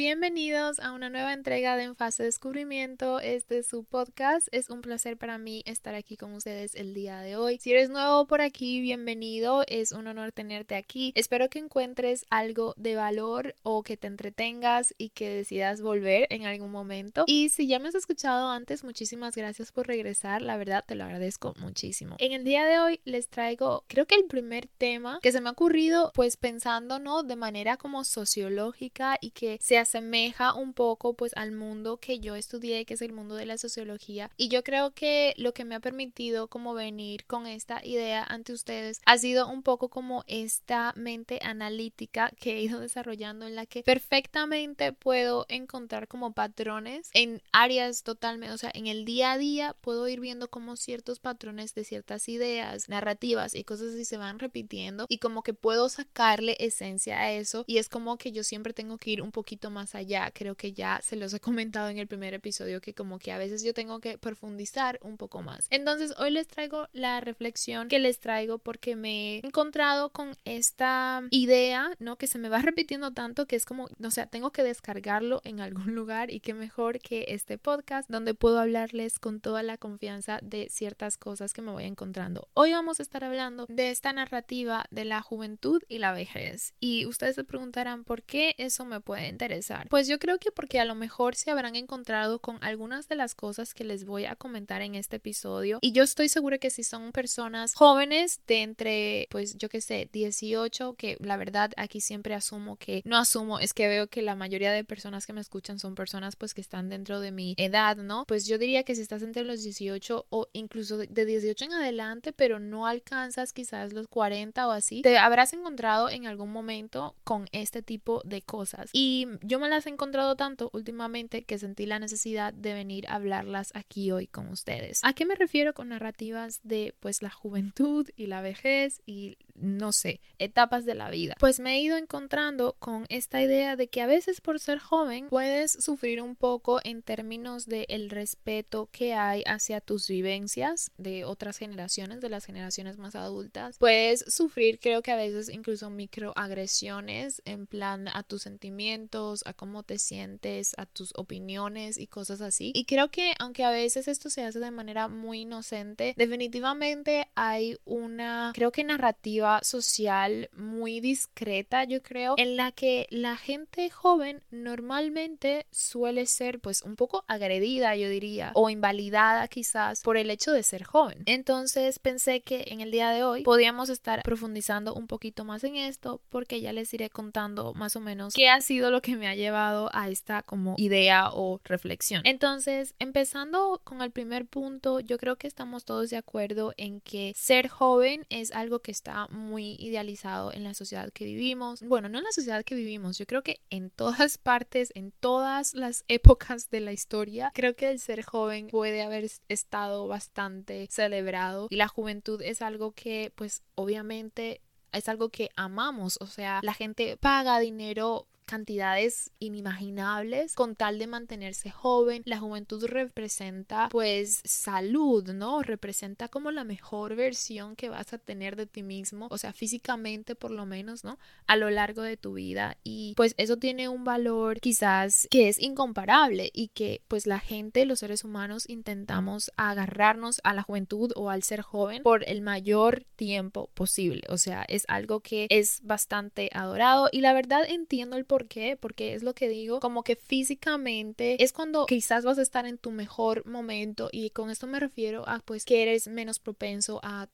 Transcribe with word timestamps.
Bienvenidos 0.00 0.80
a 0.80 0.92
una 0.92 1.10
nueva 1.10 1.34
entrega 1.34 1.76
de 1.76 1.82
En 1.82 1.94
Fase 1.94 2.22
Descubrimiento. 2.22 3.20
Este 3.20 3.58
es 3.58 3.66
su 3.66 3.84
podcast. 3.84 4.48
Es 4.50 4.70
un 4.70 4.80
placer 4.80 5.18
para 5.18 5.36
mí 5.36 5.62
estar 5.66 5.94
aquí 5.94 6.16
con 6.16 6.32
ustedes 6.32 6.74
el 6.74 6.94
día 6.94 7.20
de 7.20 7.36
hoy. 7.36 7.58
Si 7.58 7.70
eres 7.70 7.90
nuevo 7.90 8.26
por 8.26 8.40
aquí, 8.40 8.80
bienvenido. 8.80 9.62
Es 9.68 9.92
un 9.92 10.06
honor 10.06 10.32
tenerte 10.32 10.74
aquí. 10.74 11.12
Espero 11.16 11.50
que 11.50 11.58
encuentres 11.58 12.24
algo 12.30 12.72
de 12.78 12.96
valor 12.96 13.54
o 13.62 13.82
que 13.82 13.98
te 13.98 14.06
entretengas 14.06 14.94
y 14.96 15.10
que 15.10 15.28
decidas 15.28 15.82
volver 15.82 16.26
en 16.30 16.46
algún 16.46 16.70
momento. 16.70 17.24
Y 17.26 17.50
si 17.50 17.66
ya 17.66 17.78
me 17.78 17.88
has 17.88 17.94
escuchado 17.94 18.48
antes, 18.48 18.84
muchísimas 18.84 19.36
gracias 19.36 19.70
por 19.70 19.86
regresar. 19.86 20.40
La 20.40 20.56
verdad, 20.56 20.82
te 20.88 20.94
lo 20.94 21.04
agradezco 21.04 21.52
muchísimo. 21.58 22.16
En 22.20 22.32
el 22.32 22.44
día 22.44 22.64
de 22.64 22.78
hoy 22.78 23.00
les 23.04 23.28
traigo, 23.28 23.84
creo 23.86 24.06
que 24.06 24.14
el 24.14 24.24
primer 24.24 24.66
tema 24.66 25.18
que 25.20 25.30
se 25.30 25.42
me 25.42 25.50
ha 25.50 25.52
ocurrido, 25.52 26.10
pues 26.14 26.38
pensando, 26.38 26.98
¿no? 26.98 27.22
De 27.22 27.36
manera 27.36 27.76
como 27.76 28.04
sociológica 28.04 29.18
y 29.20 29.32
que 29.32 29.58
se 29.60 29.76
asemeja 29.90 30.54
un 30.54 30.72
poco 30.72 31.14
pues 31.14 31.32
al 31.36 31.50
mundo 31.50 31.96
que 31.96 32.20
yo 32.20 32.36
estudié, 32.36 32.84
que 32.84 32.94
es 32.94 33.02
el 33.02 33.12
mundo 33.12 33.34
de 33.34 33.46
la 33.46 33.58
sociología. 33.58 34.30
Y 34.36 34.48
yo 34.48 34.62
creo 34.62 34.92
que 34.92 35.34
lo 35.36 35.52
que 35.52 35.64
me 35.64 35.74
ha 35.74 35.80
permitido 35.80 36.46
como 36.48 36.74
venir 36.74 37.24
con 37.26 37.46
esta 37.46 37.84
idea 37.84 38.22
ante 38.22 38.52
ustedes 38.52 39.00
ha 39.04 39.18
sido 39.18 39.48
un 39.48 39.62
poco 39.62 39.88
como 39.88 40.22
esta 40.28 40.92
mente 40.96 41.40
analítica 41.42 42.30
que 42.38 42.56
he 42.56 42.62
ido 42.62 42.78
desarrollando 42.80 43.46
en 43.46 43.56
la 43.56 43.66
que 43.66 43.82
perfectamente 43.82 44.92
puedo 44.92 45.46
encontrar 45.48 46.06
como 46.06 46.32
patrones 46.32 47.10
en 47.12 47.42
áreas 47.52 48.02
totalmente, 48.04 48.54
o 48.54 48.58
sea, 48.58 48.70
en 48.72 48.86
el 48.86 49.04
día 49.04 49.32
a 49.32 49.38
día 49.38 49.76
puedo 49.80 50.06
ir 50.08 50.20
viendo 50.20 50.48
como 50.48 50.76
ciertos 50.76 51.18
patrones 51.18 51.74
de 51.74 51.84
ciertas 51.84 52.28
ideas, 52.28 52.88
narrativas 52.88 53.54
y 53.54 53.64
cosas 53.64 53.94
así 53.94 54.04
se 54.04 54.16
van 54.16 54.38
repitiendo 54.38 55.06
y 55.08 55.18
como 55.18 55.42
que 55.42 55.54
puedo 55.54 55.88
sacarle 55.88 56.56
esencia 56.60 57.18
a 57.18 57.32
eso 57.32 57.64
y 57.66 57.78
es 57.78 57.88
como 57.88 58.18
que 58.18 58.30
yo 58.30 58.44
siempre 58.44 58.72
tengo 58.72 58.98
que 58.98 59.10
ir 59.10 59.22
un 59.22 59.32
poquito 59.32 59.70
más 59.70 59.79
allá. 59.94 60.30
Creo 60.32 60.54
que 60.54 60.72
ya 60.72 61.00
se 61.02 61.16
los 61.16 61.32
he 61.34 61.40
comentado 61.40 61.88
en 61.88 61.98
el 61.98 62.06
primer 62.06 62.34
episodio 62.34 62.80
que 62.80 62.94
como 62.94 63.18
que 63.18 63.32
a 63.32 63.38
veces 63.38 63.62
yo 63.62 63.74
tengo 63.74 64.00
que 64.00 64.18
profundizar 64.18 64.98
un 65.02 65.16
poco 65.16 65.42
más. 65.42 65.66
Entonces 65.70 66.14
hoy 66.18 66.30
les 66.30 66.46
traigo 66.46 66.88
la 66.92 67.20
reflexión 67.20 67.88
que 67.88 67.98
les 67.98 68.20
traigo 68.20 68.58
porque 68.58 68.96
me 68.96 69.36
he 69.36 69.46
encontrado 69.46 70.10
con 70.10 70.36
esta 70.44 71.22
idea, 71.30 71.90
¿no? 71.98 72.16
Que 72.16 72.26
se 72.26 72.38
me 72.38 72.48
va 72.48 72.60
repitiendo 72.60 73.12
tanto 73.12 73.46
que 73.46 73.56
es 73.56 73.64
como, 73.64 73.88
no 73.98 74.10
sé, 74.10 74.26
tengo 74.26 74.50
que 74.50 74.62
descargarlo 74.62 75.40
en 75.44 75.60
algún 75.60 75.94
lugar 75.94 76.30
y 76.30 76.40
qué 76.40 76.54
mejor 76.54 76.98
que 76.98 77.26
este 77.28 77.58
podcast 77.58 78.08
donde 78.10 78.34
puedo 78.34 78.58
hablarles 78.58 79.18
con 79.18 79.40
toda 79.40 79.62
la 79.62 79.78
confianza 79.78 80.38
de 80.42 80.68
ciertas 80.68 81.16
cosas 81.16 81.52
que 81.52 81.62
me 81.62 81.72
voy 81.72 81.84
encontrando. 81.84 82.48
Hoy 82.54 82.72
vamos 82.72 83.00
a 83.00 83.02
estar 83.02 83.24
hablando 83.24 83.66
de 83.68 83.90
esta 83.90 84.12
narrativa 84.12 84.84
de 84.90 85.04
la 85.04 85.22
juventud 85.22 85.82
y 85.88 85.98
la 85.98 86.12
vejez. 86.12 86.74
Y 86.80 87.06
ustedes 87.06 87.34
se 87.36 87.44
preguntarán 87.44 88.04
por 88.04 88.22
qué 88.22 88.54
eso 88.58 88.84
me 88.84 89.00
puede 89.00 89.28
interesar 89.28 89.69
pues 89.88 90.08
yo 90.08 90.18
creo 90.18 90.38
que 90.38 90.50
porque 90.50 90.80
a 90.80 90.84
lo 90.84 90.94
mejor 90.94 91.34
se 91.34 91.50
habrán 91.50 91.76
encontrado 91.76 92.38
con 92.40 92.58
algunas 92.62 93.08
de 93.08 93.16
las 93.16 93.34
cosas 93.34 93.74
que 93.74 93.84
les 93.84 94.04
voy 94.04 94.24
a 94.24 94.36
comentar 94.36 94.82
en 94.82 94.94
este 94.94 95.16
episodio 95.16 95.78
y 95.80 95.92
yo 95.92 96.02
estoy 96.02 96.28
segura 96.28 96.58
que 96.58 96.70
si 96.70 96.82
son 96.82 97.12
personas 97.12 97.74
jóvenes 97.74 98.40
de 98.46 98.62
entre, 98.62 99.28
pues 99.30 99.56
yo 99.56 99.68
qué 99.68 99.80
sé, 99.80 100.08
18, 100.12 100.94
que 100.94 101.16
la 101.20 101.36
verdad 101.36 101.70
aquí 101.76 102.00
siempre 102.00 102.34
asumo 102.34 102.76
que, 102.76 103.02
no 103.04 103.16
asumo, 103.16 103.58
es 103.58 103.74
que 103.74 103.88
veo 103.88 104.08
que 104.08 104.22
la 104.22 104.34
mayoría 104.34 104.72
de 104.72 104.84
personas 104.84 105.26
que 105.26 105.32
me 105.32 105.40
escuchan 105.40 105.78
son 105.78 105.94
personas 105.94 106.36
pues 106.36 106.54
que 106.54 106.60
están 106.60 106.88
dentro 106.88 107.20
de 107.20 107.30
mi 107.30 107.54
edad, 107.56 107.96
¿no? 107.96 108.24
Pues 108.26 108.46
yo 108.46 108.58
diría 108.58 108.82
que 108.82 108.94
si 108.94 109.02
estás 109.02 109.22
entre 109.22 109.44
los 109.44 109.62
18 109.62 110.26
o 110.28 110.48
incluso 110.52 110.98
de 110.98 111.24
18 111.24 111.64
en 111.64 111.72
adelante, 111.72 112.32
pero 112.32 112.58
no 112.58 112.86
alcanzas 112.86 113.52
quizás 113.52 113.92
los 113.92 114.08
40 114.08 114.66
o 114.68 114.70
así, 114.70 115.02
te 115.02 115.18
habrás 115.18 115.52
encontrado 115.52 116.10
en 116.10 116.26
algún 116.26 116.50
momento 116.50 117.14
con 117.24 117.48
este 117.52 117.82
tipo 117.82 118.22
de 118.24 118.42
cosas. 118.42 118.90
Y 118.92 119.26
yo 119.42 119.59
me 119.60 119.68
las 119.68 119.86
he 119.86 119.90
encontrado 119.90 120.36
tanto 120.36 120.70
últimamente 120.72 121.44
que 121.44 121.58
sentí 121.58 121.86
la 121.86 121.98
necesidad 121.98 122.52
de 122.52 122.74
venir 122.74 123.06
a 123.08 123.14
hablarlas 123.14 123.70
aquí 123.74 124.10
hoy 124.10 124.26
con 124.26 124.48
ustedes. 124.48 125.00
¿A 125.04 125.12
qué 125.12 125.26
me 125.26 125.34
refiero 125.34 125.74
con 125.74 125.88
narrativas 125.88 126.60
de 126.64 126.94
pues 127.00 127.22
la 127.22 127.30
juventud 127.30 128.08
y 128.16 128.26
la 128.26 128.40
vejez 128.40 129.02
y 129.06 129.36
no 129.60 129.92
sé, 129.92 130.20
etapas 130.38 130.84
de 130.84 130.94
la 130.94 131.10
vida. 131.10 131.34
Pues 131.38 131.60
me 131.60 131.74
he 131.74 131.80
ido 131.80 131.96
encontrando 131.96 132.76
con 132.78 133.06
esta 133.08 133.42
idea 133.42 133.76
de 133.76 133.88
que 133.88 134.00
a 134.00 134.06
veces 134.06 134.40
por 134.40 134.58
ser 134.58 134.78
joven 134.78 135.28
puedes 135.28 135.72
sufrir 135.72 136.22
un 136.22 136.36
poco 136.36 136.80
en 136.84 137.02
términos 137.02 137.66
de 137.66 137.86
el 137.88 138.10
respeto 138.10 138.88
que 138.90 139.14
hay 139.14 139.42
hacia 139.46 139.80
tus 139.80 140.08
vivencias 140.08 140.90
de 140.96 141.24
otras 141.24 141.58
generaciones, 141.58 142.20
de 142.20 142.28
las 142.28 142.44
generaciones 142.44 142.98
más 142.98 143.14
adultas. 143.14 143.76
Puedes 143.78 144.24
sufrir 144.28 144.80
creo 144.80 145.02
que 145.02 145.12
a 145.12 145.16
veces 145.16 145.48
incluso 145.48 145.90
microagresiones 145.90 147.42
en 147.44 147.66
plan 147.66 148.08
a 148.08 148.22
tus 148.22 148.42
sentimientos, 148.42 149.42
a 149.46 149.52
cómo 149.52 149.82
te 149.82 149.98
sientes, 149.98 150.74
a 150.76 150.86
tus 150.86 151.12
opiniones 151.16 151.98
y 151.98 152.06
cosas 152.06 152.40
así. 152.40 152.72
Y 152.74 152.84
creo 152.84 153.10
que 153.10 153.34
aunque 153.38 153.64
a 153.64 153.70
veces 153.70 154.08
esto 154.08 154.30
se 154.30 154.44
hace 154.44 154.58
de 154.58 154.70
manera 154.70 155.08
muy 155.08 155.40
inocente, 155.40 156.14
definitivamente 156.16 157.28
hay 157.34 157.76
una, 157.84 158.52
creo 158.54 158.72
que 158.72 158.84
narrativa 158.84 159.49
social 159.62 160.48
muy 160.56 161.00
discreta, 161.00 161.84
yo 161.84 162.02
creo, 162.02 162.34
en 162.38 162.56
la 162.56 162.72
que 162.72 163.06
la 163.10 163.36
gente 163.36 163.90
joven 163.90 164.42
normalmente 164.50 165.66
suele 165.70 166.26
ser 166.26 166.60
pues 166.60 166.82
un 166.82 166.96
poco 166.96 167.24
agredida, 167.26 167.96
yo 167.96 168.08
diría, 168.08 168.52
o 168.54 168.70
invalidada 168.70 169.48
quizás 169.48 170.02
por 170.02 170.16
el 170.16 170.30
hecho 170.30 170.52
de 170.52 170.62
ser 170.62 170.84
joven. 170.84 171.22
Entonces 171.26 171.98
pensé 171.98 172.42
que 172.42 172.64
en 172.68 172.80
el 172.80 172.90
día 172.90 173.10
de 173.10 173.24
hoy 173.24 173.42
podíamos 173.42 173.88
estar 173.88 174.22
profundizando 174.22 174.94
un 174.94 175.06
poquito 175.06 175.44
más 175.44 175.64
en 175.64 175.76
esto 175.76 176.20
porque 176.28 176.60
ya 176.60 176.72
les 176.72 176.92
iré 176.94 177.10
contando 177.10 177.74
más 177.74 177.96
o 177.96 178.00
menos 178.00 178.34
qué 178.34 178.48
ha 178.48 178.60
sido 178.60 178.90
lo 178.90 179.02
que 179.02 179.16
me 179.16 179.28
ha 179.28 179.34
llevado 179.34 179.90
a 179.92 180.08
esta 180.08 180.42
como 180.42 180.74
idea 180.76 181.30
o 181.32 181.60
reflexión. 181.64 182.22
Entonces, 182.24 182.94
empezando 182.98 183.80
con 183.84 184.02
el 184.02 184.10
primer 184.10 184.46
punto, 184.46 185.00
yo 185.00 185.18
creo 185.18 185.36
que 185.36 185.46
estamos 185.46 185.84
todos 185.84 186.10
de 186.10 186.16
acuerdo 186.16 186.72
en 186.76 187.00
que 187.00 187.32
ser 187.36 187.68
joven 187.68 188.26
es 188.28 188.52
algo 188.52 188.80
que 188.80 188.90
está 188.90 189.26
muy 189.40 189.76
idealizado 189.78 190.52
en 190.52 190.64
la 190.64 190.74
sociedad 190.74 191.10
que 191.12 191.24
vivimos. 191.24 191.82
Bueno, 191.82 192.08
no 192.08 192.18
en 192.18 192.24
la 192.24 192.32
sociedad 192.32 192.64
que 192.64 192.74
vivimos, 192.74 193.18
yo 193.18 193.26
creo 193.26 193.42
que 193.42 193.60
en 193.70 193.90
todas 193.90 194.38
partes, 194.38 194.92
en 194.94 195.12
todas 195.12 195.74
las 195.74 196.04
épocas 196.08 196.70
de 196.70 196.80
la 196.80 196.92
historia, 196.92 197.50
creo 197.54 197.74
que 197.74 197.90
el 197.90 197.98
ser 197.98 198.22
joven 198.22 198.68
puede 198.68 199.02
haber 199.02 199.30
estado 199.48 200.06
bastante 200.06 200.86
celebrado 200.90 201.66
y 201.70 201.76
la 201.76 201.88
juventud 201.88 202.40
es 202.42 202.62
algo 202.62 202.92
que 202.92 203.32
pues 203.34 203.62
obviamente 203.74 204.60
es 204.92 205.08
algo 205.08 205.28
que 205.28 205.50
amamos, 205.56 206.18
o 206.20 206.26
sea, 206.26 206.60
la 206.62 206.74
gente 206.74 207.16
paga 207.16 207.60
dinero 207.60 208.26
cantidades 208.50 209.30
inimaginables 209.38 210.56
con 210.56 210.74
tal 210.74 210.98
de 210.98 211.06
mantenerse 211.06 211.70
joven. 211.70 212.22
La 212.24 212.40
juventud 212.40 212.84
representa 212.84 213.88
pues 213.90 214.40
salud, 214.44 215.30
¿no? 215.30 215.62
Representa 215.62 216.26
como 216.26 216.50
la 216.50 216.64
mejor 216.64 217.14
versión 217.14 217.76
que 217.76 217.88
vas 217.88 218.12
a 218.12 218.18
tener 218.18 218.56
de 218.56 218.66
ti 218.66 218.82
mismo, 218.82 219.28
o 219.30 219.38
sea, 219.38 219.52
físicamente 219.52 220.34
por 220.34 220.50
lo 220.50 220.66
menos, 220.66 221.04
¿no? 221.04 221.16
A 221.46 221.54
lo 221.54 221.70
largo 221.70 222.02
de 222.02 222.16
tu 222.16 222.32
vida 222.32 222.76
y 222.82 223.14
pues 223.16 223.34
eso 223.36 223.56
tiene 223.56 223.88
un 223.88 224.02
valor 224.02 224.58
quizás 224.58 225.28
que 225.30 225.48
es 225.48 225.60
incomparable 225.60 226.50
y 226.52 226.68
que 226.68 227.02
pues 227.06 227.28
la 227.28 227.38
gente, 227.38 227.86
los 227.86 228.00
seres 228.00 228.24
humanos 228.24 228.68
intentamos 228.68 229.52
agarrarnos 229.56 230.40
a 230.42 230.54
la 230.54 230.62
juventud 230.62 231.12
o 231.14 231.30
al 231.30 231.44
ser 231.44 231.60
joven 231.60 232.02
por 232.02 232.28
el 232.28 232.40
mayor 232.40 233.04
tiempo 233.14 233.70
posible, 233.74 234.22
o 234.28 234.38
sea, 234.38 234.64
es 234.66 234.84
algo 234.88 235.20
que 235.20 235.46
es 235.50 235.80
bastante 235.84 236.50
adorado 236.52 237.08
y 237.12 237.20
la 237.20 237.32
verdad 237.32 237.62
entiendo 237.68 238.16
el 238.16 238.24
por 238.24 238.39
por 238.40 238.48
qué, 238.48 238.78
porque 238.80 239.12
es 239.14 239.22
lo 239.22 239.34
que 239.34 239.50
digo, 239.50 239.80
como 239.80 240.02
que 240.02 240.16
físicamente 240.16 241.42
es 241.42 241.52
cuando 241.52 241.84
quizás 241.84 242.24
vas 242.24 242.38
a 242.38 242.42
estar 242.42 242.64
en 242.64 242.78
tu 242.78 242.90
mejor 242.90 243.44
momento 243.44 244.08
y 244.12 244.30
con 244.30 244.48
esto 244.48 244.66
me 244.66 244.80
refiero 244.80 245.28
a 245.28 245.40
pues 245.40 245.66
que 245.66 245.82
eres 245.82 246.08
menos 246.08 246.38
propenso 246.38 247.00
a 247.02 247.28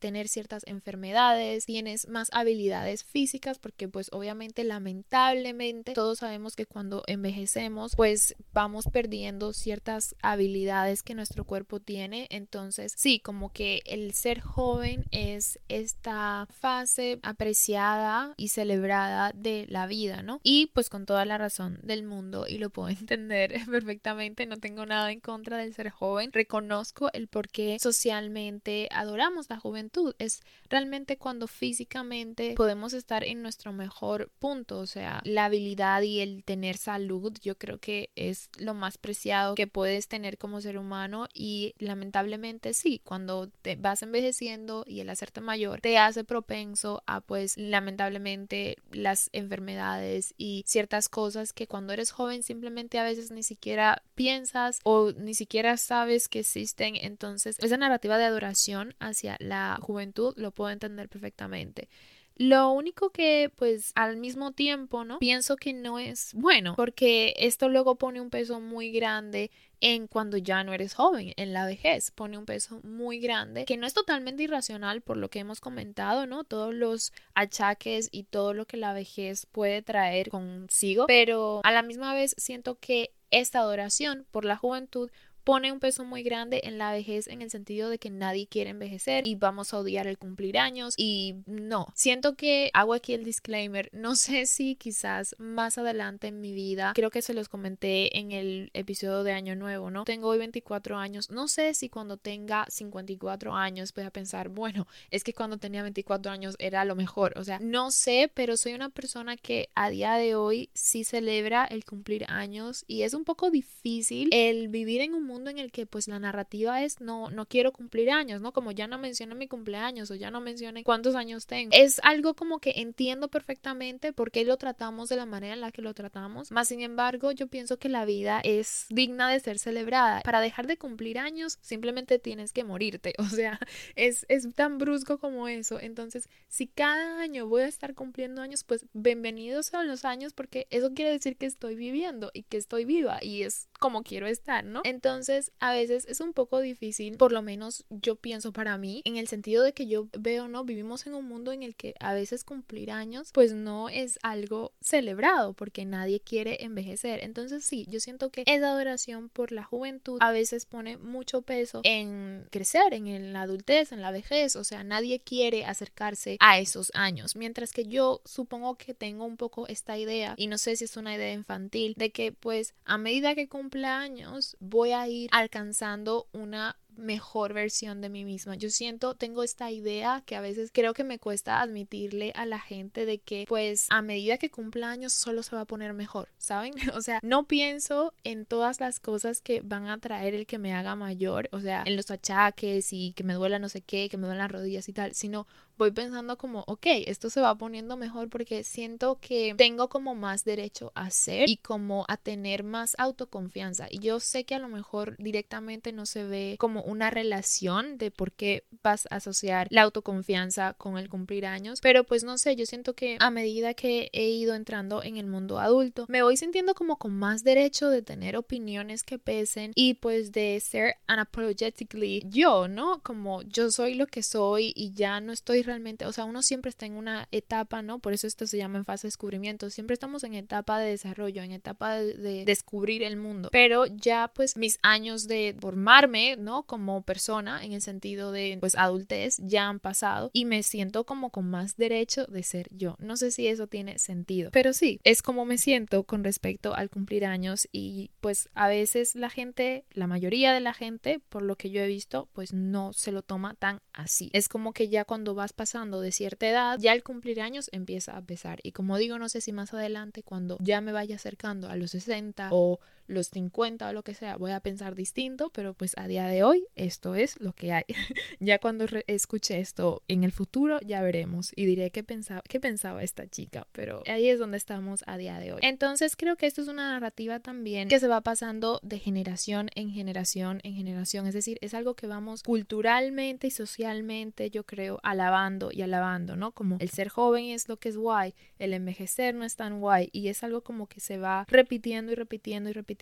tener 0.00 0.26
ciertas 0.26 0.64
enfermedades, 0.66 1.66
tienes 1.66 2.08
más 2.08 2.28
habilidades 2.32 3.04
físicas 3.04 3.60
porque 3.60 3.86
pues 3.86 4.08
obviamente 4.10 4.64
lamentablemente 4.64 5.92
todos 5.92 6.18
sabemos 6.18 6.56
que 6.56 6.66
cuando 6.66 7.04
envejecemos 7.06 7.94
pues 7.94 8.34
vamos 8.52 8.86
perdiendo 8.92 9.52
ciertas 9.52 10.16
habilidades 10.22 11.04
que 11.04 11.14
nuestro 11.14 11.44
cuerpo 11.44 11.78
tiene, 11.78 12.26
entonces 12.30 12.94
sí, 12.96 13.20
como 13.20 13.52
que 13.52 13.82
el 13.86 14.12
ser 14.12 14.40
joven 14.40 15.04
es 15.12 15.60
esta 15.68 16.48
fase 16.50 17.20
apreciada 17.22 18.34
y 18.36 18.48
celebrada 18.48 19.30
de 19.36 19.66
la 19.68 19.86
vida, 19.86 20.22
¿no? 20.22 20.37
Y 20.42 20.66
pues 20.74 20.90
con 20.90 21.06
toda 21.06 21.24
la 21.24 21.38
razón 21.38 21.78
del 21.82 22.02
mundo 22.04 22.46
y 22.48 22.58
lo 22.58 22.70
puedo 22.70 22.88
entender 23.00 23.54
perfectamente, 23.70 24.46
no 24.46 24.56
tengo 24.56 24.86
nada 24.86 25.10
en 25.12 25.20
contra 25.20 25.58
del 25.58 25.74
ser 25.74 25.90
joven, 25.90 26.32
reconozco 26.32 27.10
el 27.12 27.28
por 27.28 27.48
qué 27.48 27.78
socialmente 27.80 28.88
adoramos 28.92 29.48
la 29.48 29.58
juventud, 29.58 30.14
es 30.18 30.40
realmente 30.68 31.16
cuando 31.16 31.46
físicamente 31.46 32.54
podemos 32.56 32.92
estar 32.92 33.24
en 33.24 33.42
nuestro 33.42 33.72
mejor 33.72 34.30
punto, 34.38 34.78
o 34.78 34.86
sea, 34.86 35.20
la 35.24 35.46
habilidad 35.46 36.02
y 36.02 36.20
el 36.20 36.44
tener 36.44 36.76
salud, 36.76 37.36
yo 37.42 37.56
creo 37.56 37.78
que 37.78 38.10
es 38.16 38.50
lo 38.58 38.74
más 38.74 38.98
preciado 38.98 39.54
que 39.54 39.66
puedes 39.66 40.08
tener 40.08 40.38
como 40.38 40.60
ser 40.60 40.78
humano 40.78 41.28
y 41.32 41.74
lamentablemente 41.78 42.74
sí, 42.74 43.00
cuando 43.04 43.48
te 43.62 43.76
vas 43.76 44.02
envejeciendo 44.02 44.84
y 44.86 45.00
el 45.00 45.10
hacerte 45.10 45.40
mayor 45.40 45.80
te 45.80 45.98
hace 45.98 46.24
propenso 46.24 47.02
a 47.06 47.20
pues 47.20 47.56
lamentablemente 47.56 48.76
las 48.90 49.30
enfermedades 49.32 50.27
y 50.36 50.64
ciertas 50.66 51.08
cosas 51.08 51.52
que 51.52 51.66
cuando 51.66 51.92
eres 51.92 52.10
joven 52.10 52.42
simplemente 52.42 52.98
a 52.98 53.04
veces 53.04 53.30
ni 53.30 53.42
siquiera 53.42 54.02
piensas 54.14 54.80
o 54.84 55.12
ni 55.12 55.34
siquiera 55.34 55.76
sabes 55.76 56.28
que 56.28 56.40
existen. 56.40 56.96
Entonces, 56.96 57.56
esa 57.60 57.76
narrativa 57.76 58.18
de 58.18 58.24
adoración 58.24 58.94
hacia 58.98 59.36
la 59.40 59.78
juventud 59.80 60.34
lo 60.36 60.50
puedo 60.50 60.70
entender 60.70 61.08
perfectamente. 61.08 61.88
Lo 62.38 62.70
único 62.70 63.10
que, 63.10 63.52
pues, 63.56 63.92
al 63.96 64.16
mismo 64.16 64.52
tiempo, 64.52 65.04
¿no? 65.04 65.18
Pienso 65.18 65.56
que 65.56 65.72
no 65.72 65.98
es 65.98 66.32
bueno, 66.34 66.74
porque 66.76 67.34
esto 67.36 67.68
luego 67.68 67.96
pone 67.96 68.20
un 68.20 68.30
peso 68.30 68.60
muy 68.60 68.92
grande 68.92 69.50
en 69.80 70.06
cuando 70.06 70.36
ya 70.36 70.64
no 70.64 70.72
eres 70.72 70.94
joven, 70.94 71.32
en 71.36 71.52
la 71.52 71.66
vejez, 71.66 72.10
pone 72.10 72.38
un 72.38 72.46
peso 72.46 72.80
muy 72.82 73.18
grande, 73.18 73.64
que 73.64 73.76
no 73.76 73.86
es 73.86 73.94
totalmente 73.94 74.44
irracional 74.44 75.02
por 75.02 75.16
lo 75.16 75.30
que 75.30 75.40
hemos 75.40 75.60
comentado, 75.60 76.26
¿no? 76.26 76.44
Todos 76.44 76.74
los 76.74 77.12
achaques 77.34 78.08
y 78.12 78.24
todo 78.24 78.54
lo 78.54 78.66
que 78.66 78.76
la 78.76 78.92
vejez 78.92 79.46
puede 79.46 79.82
traer 79.82 80.30
consigo, 80.30 81.06
pero 81.06 81.60
a 81.64 81.72
la 81.72 81.82
misma 81.82 82.14
vez 82.14 82.34
siento 82.38 82.78
que 82.78 83.12
esta 83.30 83.60
adoración 83.60 84.26
por 84.30 84.44
la 84.44 84.56
juventud 84.56 85.10
pone 85.48 85.72
un 85.72 85.80
peso 85.80 86.04
muy 86.04 86.22
grande 86.22 86.60
en 86.64 86.76
la 86.76 86.92
vejez 86.92 87.26
en 87.26 87.40
el 87.40 87.48
sentido 87.48 87.88
de 87.88 87.98
que 87.98 88.10
nadie 88.10 88.46
quiere 88.46 88.68
envejecer 88.68 89.26
y 89.26 89.34
vamos 89.34 89.72
a 89.72 89.78
odiar 89.78 90.06
el 90.06 90.18
cumplir 90.18 90.58
años 90.58 90.92
y 90.98 91.36
no, 91.46 91.86
siento 91.94 92.36
que 92.36 92.68
hago 92.74 92.92
aquí 92.92 93.14
el 93.14 93.24
disclaimer, 93.24 93.88
no 93.94 94.14
sé 94.16 94.44
si 94.44 94.74
quizás 94.74 95.34
más 95.38 95.78
adelante 95.78 96.26
en 96.26 96.42
mi 96.42 96.52
vida, 96.52 96.92
creo 96.94 97.08
que 97.08 97.22
se 97.22 97.32
los 97.32 97.48
comenté 97.48 98.18
en 98.18 98.30
el 98.30 98.70
episodio 98.74 99.22
de 99.22 99.32
Año 99.32 99.56
Nuevo, 99.56 99.90
¿no? 99.90 100.04
Tengo 100.04 100.28
hoy 100.28 100.36
24 100.36 100.98
años, 100.98 101.30
no 101.30 101.48
sé 101.48 101.72
si 101.72 101.88
cuando 101.88 102.18
tenga 102.18 102.66
54 102.68 103.54
años 103.54 103.94
voy 103.94 104.04
a 104.04 104.10
pensar, 104.10 104.50
bueno, 104.50 104.86
es 105.10 105.24
que 105.24 105.32
cuando 105.32 105.56
tenía 105.56 105.80
24 105.80 106.30
años 106.30 106.56
era 106.58 106.84
lo 106.84 106.94
mejor, 106.94 107.32
o 107.38 107.44
sea, 107.44 107.58
no 107.58 107.90
sé, 107.90 108.30
pero 108.34 108.58
soy 108.58 108.74
una 108.74 108.90
persona 108.90 109.38
que 109.38 109.70
a 109.74 109.88
día 109.88 110.12
de 110.16 110.34
hoy 110.34 110.68
sí 110.74 111.04
celebra 111.04 111.64
el 111.64 111.86
cumplir 111.86 112.26
años 112.28 112.84
y 112.86 113.00
es 113.00 113.14
un 113.14 113.24
poco 113.24 113.50
difícil 113.50 114.28
el 114.30 114.68
vivir 114.68 115.00
en 115.00 115.14
un 115.14 115.24
mundo 115.24 115.37
en 115.46 115.58
el 115.58 115.70
que 115.70 115.86
pues 115.86 116.08
la 116.08 116.18
narrativa 116.18 116.82
es 116.82 117.00
no, 117.00 117.30
no 117.30 117.46
quiero 117.46 117.72
cumplir 117.72 118.10
años, 118.10 118.40
¿no? 118.40 118.52
Como 118.52 118.72
ya 118.72 118.86
no 118.86 118.98
menciono 118.98 119.34
mi 119.34 119.48
cumpleaños 119.48 120.10
o 120.10 120.14
ya 120.14 120.30
no 120.30 120.40
mencioné 120.40 120.84
cuántos 120.84 121.14
años 121.14 121.46
tengo. 121.46 121.70
Es 121.72 122.00
algo 122.02 122.34
como 122.34 122.58
que 122.58 122.74
entiendo 122.76 123.28
perfectamente 123.28 124.12
por 124.12 124.30
qué 124.30 124.44
lo 124.44 124.56
tratamos 124.56 125.08
de 125.08 125.16
la 125.16 125.26
manera 125.26 125.54
en 125.54 125.60
la 125.60 125.72
que 125.72 125.82
lo 125.82 125.94
tratamos, 125.94 126.50
más 126.50 126.68
sin 126.68 126.80
embargo 126.80 127.32
yo 127.32 127.46
pienso 127.46 127.78
que 127.78 127.88
la 127.88 128.04
vida 128.04 128.40
es 128.42 128.86
digna 128.90 129.30
de 129.30 129.40
ser 129.40 129.58
celebrada. 129.58 130.22
Para 130.22 130.40
dejar 130.40 130.66
de 130.66 130.76
cumplir 130.76 131.18
años 131.18 131.58
simplemente 131.60 132.18
tienes 132.18 132.52
que 132.52 132.64
morirte, 132.64 133.14
o 133.18 133.24
sea, 133.24 133.58
es, 133.96 134.26
es 134.28 134.52
tan 134.54 134.78
brusco 134.78 135.18
como 135.18 135.48
eso. 135.48 135.80
Entonces, 135.80 136.28
si 136.48 136.66
cada 136.66 137.20
año 137.20 137.46
voy 137.46 137.62
a 137.62 137.66
estar 137.66 137.94
cumpliendo 137.94 138.42
años, 138.42 138.64
pues 138.64 138.86
bienvenidos 138.92 139.74
a 139.74 139.84
los 139.84 140.04
años 140.04 140.32
porque 140.32 140.66
eso 140.70 140.92
quiere 140.94 141.10
decir 141.10 141.36
que 141.36 141.46
estoy 141.46 141.74
viviendo 141.76 142.30
y 142.32 142.44
que 142.44 142.56
estoy 142.56 142.84
viva 142.84 143.18
y 143.22 143.42
es 143.42 143.68
como 143.78 144.02
quiero 144.02 144.26
estar, 144.26 144.64
¿no? 144.64 144.82
Entonces, 144.84 145.17
a 145.60 145.72
veces 145.72 146.06
es 146.08 146.20
un 146.20 146.32
poco 146.32 146.60
difícil, 146.60 147.16
por 147.16 147.32
lo 147.32 147.42
menos 147.42 147.84
yo 147.90 148.16
pienso 148.16 148.52
para 148.52 148.78
mí, 148.78 149.02
en 149.04 149.16
el 149.16 149.28
sentido 149.28 149.62
de 149.62 149.72
que 149.72 149.86
yo 149.86 150.08
veo, 150.18 150.48
¿no? 150.48 150.64
Vivimos 150.64 151.06
en 151.06 151.14
un 151.14 151.26
mundo 151.26 151.52
en 151.52 151.62
el 151.62 151.74
que 151.74 151.94
a 152.00 152.14
veces 152.14 152.44
cumplir 152.44 152.90
años, 152.90 153.30
pues 153.32 153.52
no 153.52 153.88
es 153.88 154.18
algo 154.22 154.72
celebrado, 154.80 155.52
porque 155.52 155.84
nadie 155.84 156.20
quiere 156.20 156.64
envejecer. 156.64 157.22
Entonces, 157.22 157.64
sí, 157.64 157.86
yo 157.88 158.00
siento 158.00 158.30
que 158.30 158.42
esa 158.46 158.70
adoración 158.70 159.28
por 159.28 159.52
la 159.52 159.64
juventud 159.64 160.18
a 160.20 160.32
veces 160.32 160.66
pone 160.66 160.96
mucho 160.96 161.42
peso 161.42 161.80
en 161.84 162.46
crecer, 162.50 162.94
en 162.94 163.32
la 163.32 163.42
adultez, 163.42 163.92
en 163.92 164.02
la 164.02 164.10
vejez, 164.10 164.56
o 164.56 164.64
sea, 164.64 164.84
nadie 164.84 165.20
quiere 165.20 165.64
acercarse 165.64 166.36
a 166.40 166.58
esos 166.58 166.90
años, 166.94 167.36
mientras 167.36 167.72
que 167.72 167.84
yo 167.84 168.20
supongo 168.24 168.76
que 168.76 168.94
tengo 168.94 169.24
un 169.24 169.36
poco 169.36 169.66
esta 169.66 169.98
idea, 169.98 170.34
y 170.36 170.46
no 170.46 170.58
sé 170.58 170.76
si 170.76 170.84
es 170.84 170.96
una 170.96 171.14
idea 171.14 171.32
infantil, 171.32 171.94
de 171.96 172.10
que 172.10 172.32
pues 172.32 172.74
a 172.84 172.98
medida 172.98 173.34
que 173.34 173.48
cumpleaños 173.48 174.56
voy 174.60 174.92
a 174.92 175.07
ir 175.08 175.28
alcanzando 175.32 176.28
una 176.32 176.76
mejor 176.98 177.54
versión 177.54 178.00
de 178.00 178.08
mí 178.08 178.24
misma. 178.24 178.56
Yo 178.56 178.70
siento, 178.70 179.14
tengo 179.14 179.42
esta 179.42 179.70
idea 179.70 180.22
que 180.26 180.36
a 180.36 180.40
veces 180.40 180.70
creo 180.72 180.92
que 180.94 181.04
me 181.04 181.18
cuesta 181.18 181.60
admitirle 181.60 182.32
a 182.34 182.44
la 182.44 182.58
gente 182.58 183.06
de 183.06 183.18
que 183.18 183.44
pues 183.48 183.86
a 183.90 184.02
medida 184.02 184.36
que 184.36 184.50
cumpla 184.50 184.90
años 184.90 185.12
solo 185.12 185.42
se 185.42 185.54
va 185.56 185.62
a 185.62 185.66
poner 185.66 185.94
mejor, 185.94 186.28
¿saben? 186.38 186.74
O 186.98 187.00
sea, 187.00 187.20
no 187.22 187.46
pienso 187.46 188.12
en 188.24 188.44
todas 188.44 188.80
las 188.80 188.98
cosas 188.98 189.40
que 189.40 189.60
van 189.60 189.86
a 189.86 189.98
traer 189.98 190.34
el 190.34 190.46
que 190.46 190.58
me 190.58 190.74
haga 190.74 190.96
mayor, 190.96 191.48
o 191.52 191.60
sea, 191.60 191.84
en 191.86 191.96
los 191.96 192.10
achaques 192.10 192.92
y 192.92 193.12
que 193.12 193.22
me 193.22 193.34
duela 193.34 193.60
no 193.60 193.68
sé 193.68 193.82
qué, 193.82 194.08
que 194.08 194.16
me 194.16 194.24
duelen 194.24 194.38
las 194.38 194.50
rodillas 194.50 194.88
y 194.88 194.92
tal, 194.92 195.14
sino 195.14 195.46
voy 195.78 195.92
pensando 195.92 196.36
como, 196.36 196.64
ok, 196.66 196.86
esto 197.06 197.30
se 197.30 197.40
va 197.40 197.56
poniendo 197.56 197.96
mejor 197.96 198.28
porque 198.28 198.64
siento 198.64 199.18
que 199.20 199.54
tengo 199.56 199.88
como 199.88 200.14
más 200.14 200.44
derecho 200.44 200.92
a 200.94 201.10
ser 201.10 201.48
y 201.48 201.56
como 201.56 202.04
a 202.08 202.16
tener 202.16 202.64
más 202.64 202.94
autoconfianza. 202.98 203.86
Y 203.90 204.00
yo 204.00 204.20
sé 204.20 204.44
que 204.44 204.56
a 204.56 204.58
lo 204.58 204.68
mejor 204.68 205.16
directamente 205.18 205.92
no 205.92 206.04
se 206.04 206.24
ve 206.24 206.56
como 206.58 206.82
una 206.82 207.10
relación 207.10 207.96
de 207.96 208.10
por 208.10 208.32
qué 208.32 208.64
vas 208.82 209.06
a 209.10 209.16
asociar 209.16 209.68
la 209.70 209.82
autoconfianza 209.82 210.74
con 210.74 210.98
el 210.98 211.08
cumplir 211.08 211.46
años, 211.46 211.80
pero 211.80 212.04
pues 212.04 212.24
no 212.24 212.38
sé, 212.38 212.56
yo 212.56 212.66
siento 212.66 212.94
que 212.94 213.16
a 213.20 213.30
medida 213.30 213.74
que 213.74 214.10
he 214.12 214.28
ido 214.28 214.54
entrando 214.54 215.02
en 215.02 215.16
el 215.16 215.26
mundo 215.26 215.60
adulto, 215.60 216.06
me 216.08 216.22
voy 216.22 216.36
sintiendo 216.36 216.74
como 216.74 216.96
con 216.98 217.12
más 217.12 217.44
derecho 217.44 217.88
de 217.88 218.02
tener 218.02 218.36
opiniones 218.36 219.04
que 219.04 219.18
pesen 219.18 219.72
y 219.76 219.94
pues 219.94 220.32
de 220.32 220.58
ser 220.60 220.96
unapologetically 221.08 222.24
yo, 222.28 222.66
¿no? 222.66 223.00
Como 223.02 223.42
yo 223.42 223.70
soy 223.70 223.94
lo 223.94 224.06
que 224.06 224.22
soy 224.22 224.72
y 224.74 224.92
ya 224.92 225.20
no 225.20 225.32
estoy 225.32 225.62
realmente, 225.68 226.06
o 226.06 226.12
sea, 226.12 226.24
uno 226.24 226.42
siempre 226.42 226.68
está 226.68 226.86
en 226.86 226.94
una 226.94 227.28
etapa, 227.30 227.82
¿no? 227.82 227.98
Por 228.00 228.12
eso 228.12 228.26
esto 228.26 228.46
se 228.46 228.56
llama 228.56 228.78
en 228.78 228.84
fase 228.84 229.06
de 229.06 229.08
descubrimiento, 229.08 229.70
siempre 229.70 229.94
estamos 229.94 230.24
en 230.24 230.34
etapa 230.34 230.78
de 230.78 230.90
desarrollo, 230.90 231.42
en 231.42 231.52
etapa 231.52 231.94
de, 231.96 232.44
descubrir 232.44 233.02
el 233.02 233.16
mundo, 233.16 233.48
pero 233.52 233.86
ya 233.86 234.30
pues 234.34 234.56
mis 234.56 234.78
años 234.82 235.28
de 235.28 235.56
formarme, 235.60 236.36
¿no? 236.36 236.64
Como 236.64 237.02
persona, 237.02 237.64
en 237.64 237.72
el 237.72 237.82
sentido 237.82 238.32
de 238.32 238.56
pues 238.60 238.74
adultez, 238.74 239.36
ya 239.38 239.68
han 239.68 239.80
pasado 239.80 240.30
y 240.32 240.44
me 240.44 240.62
siento 240.62 241.04
como 241.04 241.30
con 241.30 241.48
más 241.48 241.76
derecho 241.76 242.24
de 242.26 242.42
ser 242.42 242.68
yo. 242.70 242.96
No 242.98 243.16
sé 243.16 243.30
si 243.30 243.46
eso 243.46 243.66
tiene 243.66 243.98
sentido, 243.98 244.50
pero 244.52 244.72
sí, 244.72 245.00
es 245.04 245.22
como 245.22 245.44
me 245.44 245.58
siento 245.58 246.04
con 246.04 246.24
respecto 246.24 246.74
al 246.74 246.90
cumplir 246.90 247.24
años 247.24 247.68
y 247.72 248.10
pues 248.20 248.48
a 248.54 248.68
veces 248.68 249.14
la 249.14 249.30
gente, 249.30 249.84
la 249.90 250.06
mayoría 250.06 250.52
de 250.52 250.60
la 250.60 250.74
gente, 250.74 251.20
por 251.28 251.42
lo 251.42 251.56
que 251.56 251.70
yo 251.70 251.80
he 251.82 251.86
visto, 251.86 252.28
pues 252.32 252.52
no 252.52 252.92
se 252.92 253.12
lo 253.12 253.22
toma 253.22 253.54
tan 253.54 253.80
así. 253.92 254.30
Es 254.32 254.48
como 254.48 254.72
que 254.72 254.88
ya 254.88 255.04
cuando 255.04 255.34
vas 255.34 255.52
pasando 255.58 256.00
de 256.00 256.12
cierta 256.12 256.48
edad, 256.48 256.78
ya 256.80 256.94
el 256.94 257.02
cumplir 257.02 257.42
años 257.42 257.68
empieza 257.72 258.16
a 258.16 258.22
pesar. 258.22 258.60
Y 258.62 258.72
como 258.72 258.96
digo, 258.96 259.18
no 259.18 259.28
sé 259.28 259.42
si 259.42 259.52
más 259.52 259.74
adelante, 259.74 260.22
cuando 260.22 260.56
ya 260.60 260.80
me 260.80 260.92
vaya 260.92 261.16
acercando 261.16 261.68
a 261.68 261.76
los 261.76 261.90
60 261.90 262.48
o 262.52 262.80
los 263.08 263.28
50 263.28 263.88
o 263.88 263.92
lo 263.92 264.02
que 264.02 264.14
sea, 264.14 264.36
voy 264.36 264.52
a 264.52 264.60
pensar 264.60 264.94
distinto, 264.94 265.50
pero 265.50 265.74
pues 265.74 265.94
a 265.96 266.06
día 266.06 266.26
de 266.26 266.44
hoy 266.44 266.66
esto 266.76 267.14
es 267.14 267.40
lo 267.40 267.52
que 267.52 267.72
hay. 267.72 267.84
ya 268.40 268.58
cuando 268.58 268.86
escuche 269.06 269.58
esto 269.58 270.02
en 270.08 270.24
el 270.24 270.32
futuro 270.32 270.78
ya 270.84 271.02
veremos 271.02 271.52
y 271.56 271.66
diré 271.66 271.90
qué 271.90 272.04
pensaba, 272.04 272.42
qué 272.48 272.60
pensaba 272.60 273.02
esta 273.02 273.26
chica, 273.26 273.66
pero 273.72 274.02
ahí 274.06 274.28
es 274.28 274.38
donde 274.38 274.58
estamos 274.58 275.02
a 275.06 275.16
día 275.16 275.38
de 275.38 275.54
hoy. 275.54 275.60
Entonces 275.62 276.16
creo 276.16 276.36
que 276.36 276.46
esto 276.46 276.62
es 276.62 276.68
una 276.68 276.92
narrativa 276.92 277.40
también 277.40 277.88
que 277.88 277.98
se 277.98 278.08
va 278.08 278.20
pasando 278.20 278.78
de 278.82 278.98
generación 278.98 279.70
en 279.74 279.90
generación 279.90 280.60
en 280.62 280.74
generación, 280.74 281.26
es 281.26 281.34
decir, 281.34 281.58
es 281.60 281.74
algo 281.74 281.94
que 281.94 282.06
vamos 282.06 282.42
culturalmente 282.42 283.46
y 283.46 283.50
socialmente, 283.50 284.50
yo 284.50 284.64
creo, 284.64 285.00
alabando 285.02 285.70
y 285.72 285.82
alabando, 285.82 286.36
¿no? 286.36 286.52
Como 286.52 286.76
el 286.80 286.90
ser 286.90 287.08
joven 287.08 287.46
es 287.46 287.68
lo 287.68 287.78
que 287.78 287.88
es 287.88 287.96
guay, 287.96 288.34
el 288.58 288.74
envejecer 288.74 289.34
no 289.34 289.44
es 289.44 289.56
tan 289.56 289.80
guay 289.80 290.10
y 290.12 290.28
es 290.28 290.42
algo 290.42 290.62
como 290.62 290.86
que 290.86 291.00
se 291.00 291.18
va 291.18 291.46
repitiendo 291.48 292.12
y 292.12 292.14
repitiendo 292.14 292.70
y 292.70 292.72
repitiendo. 292.72 292.97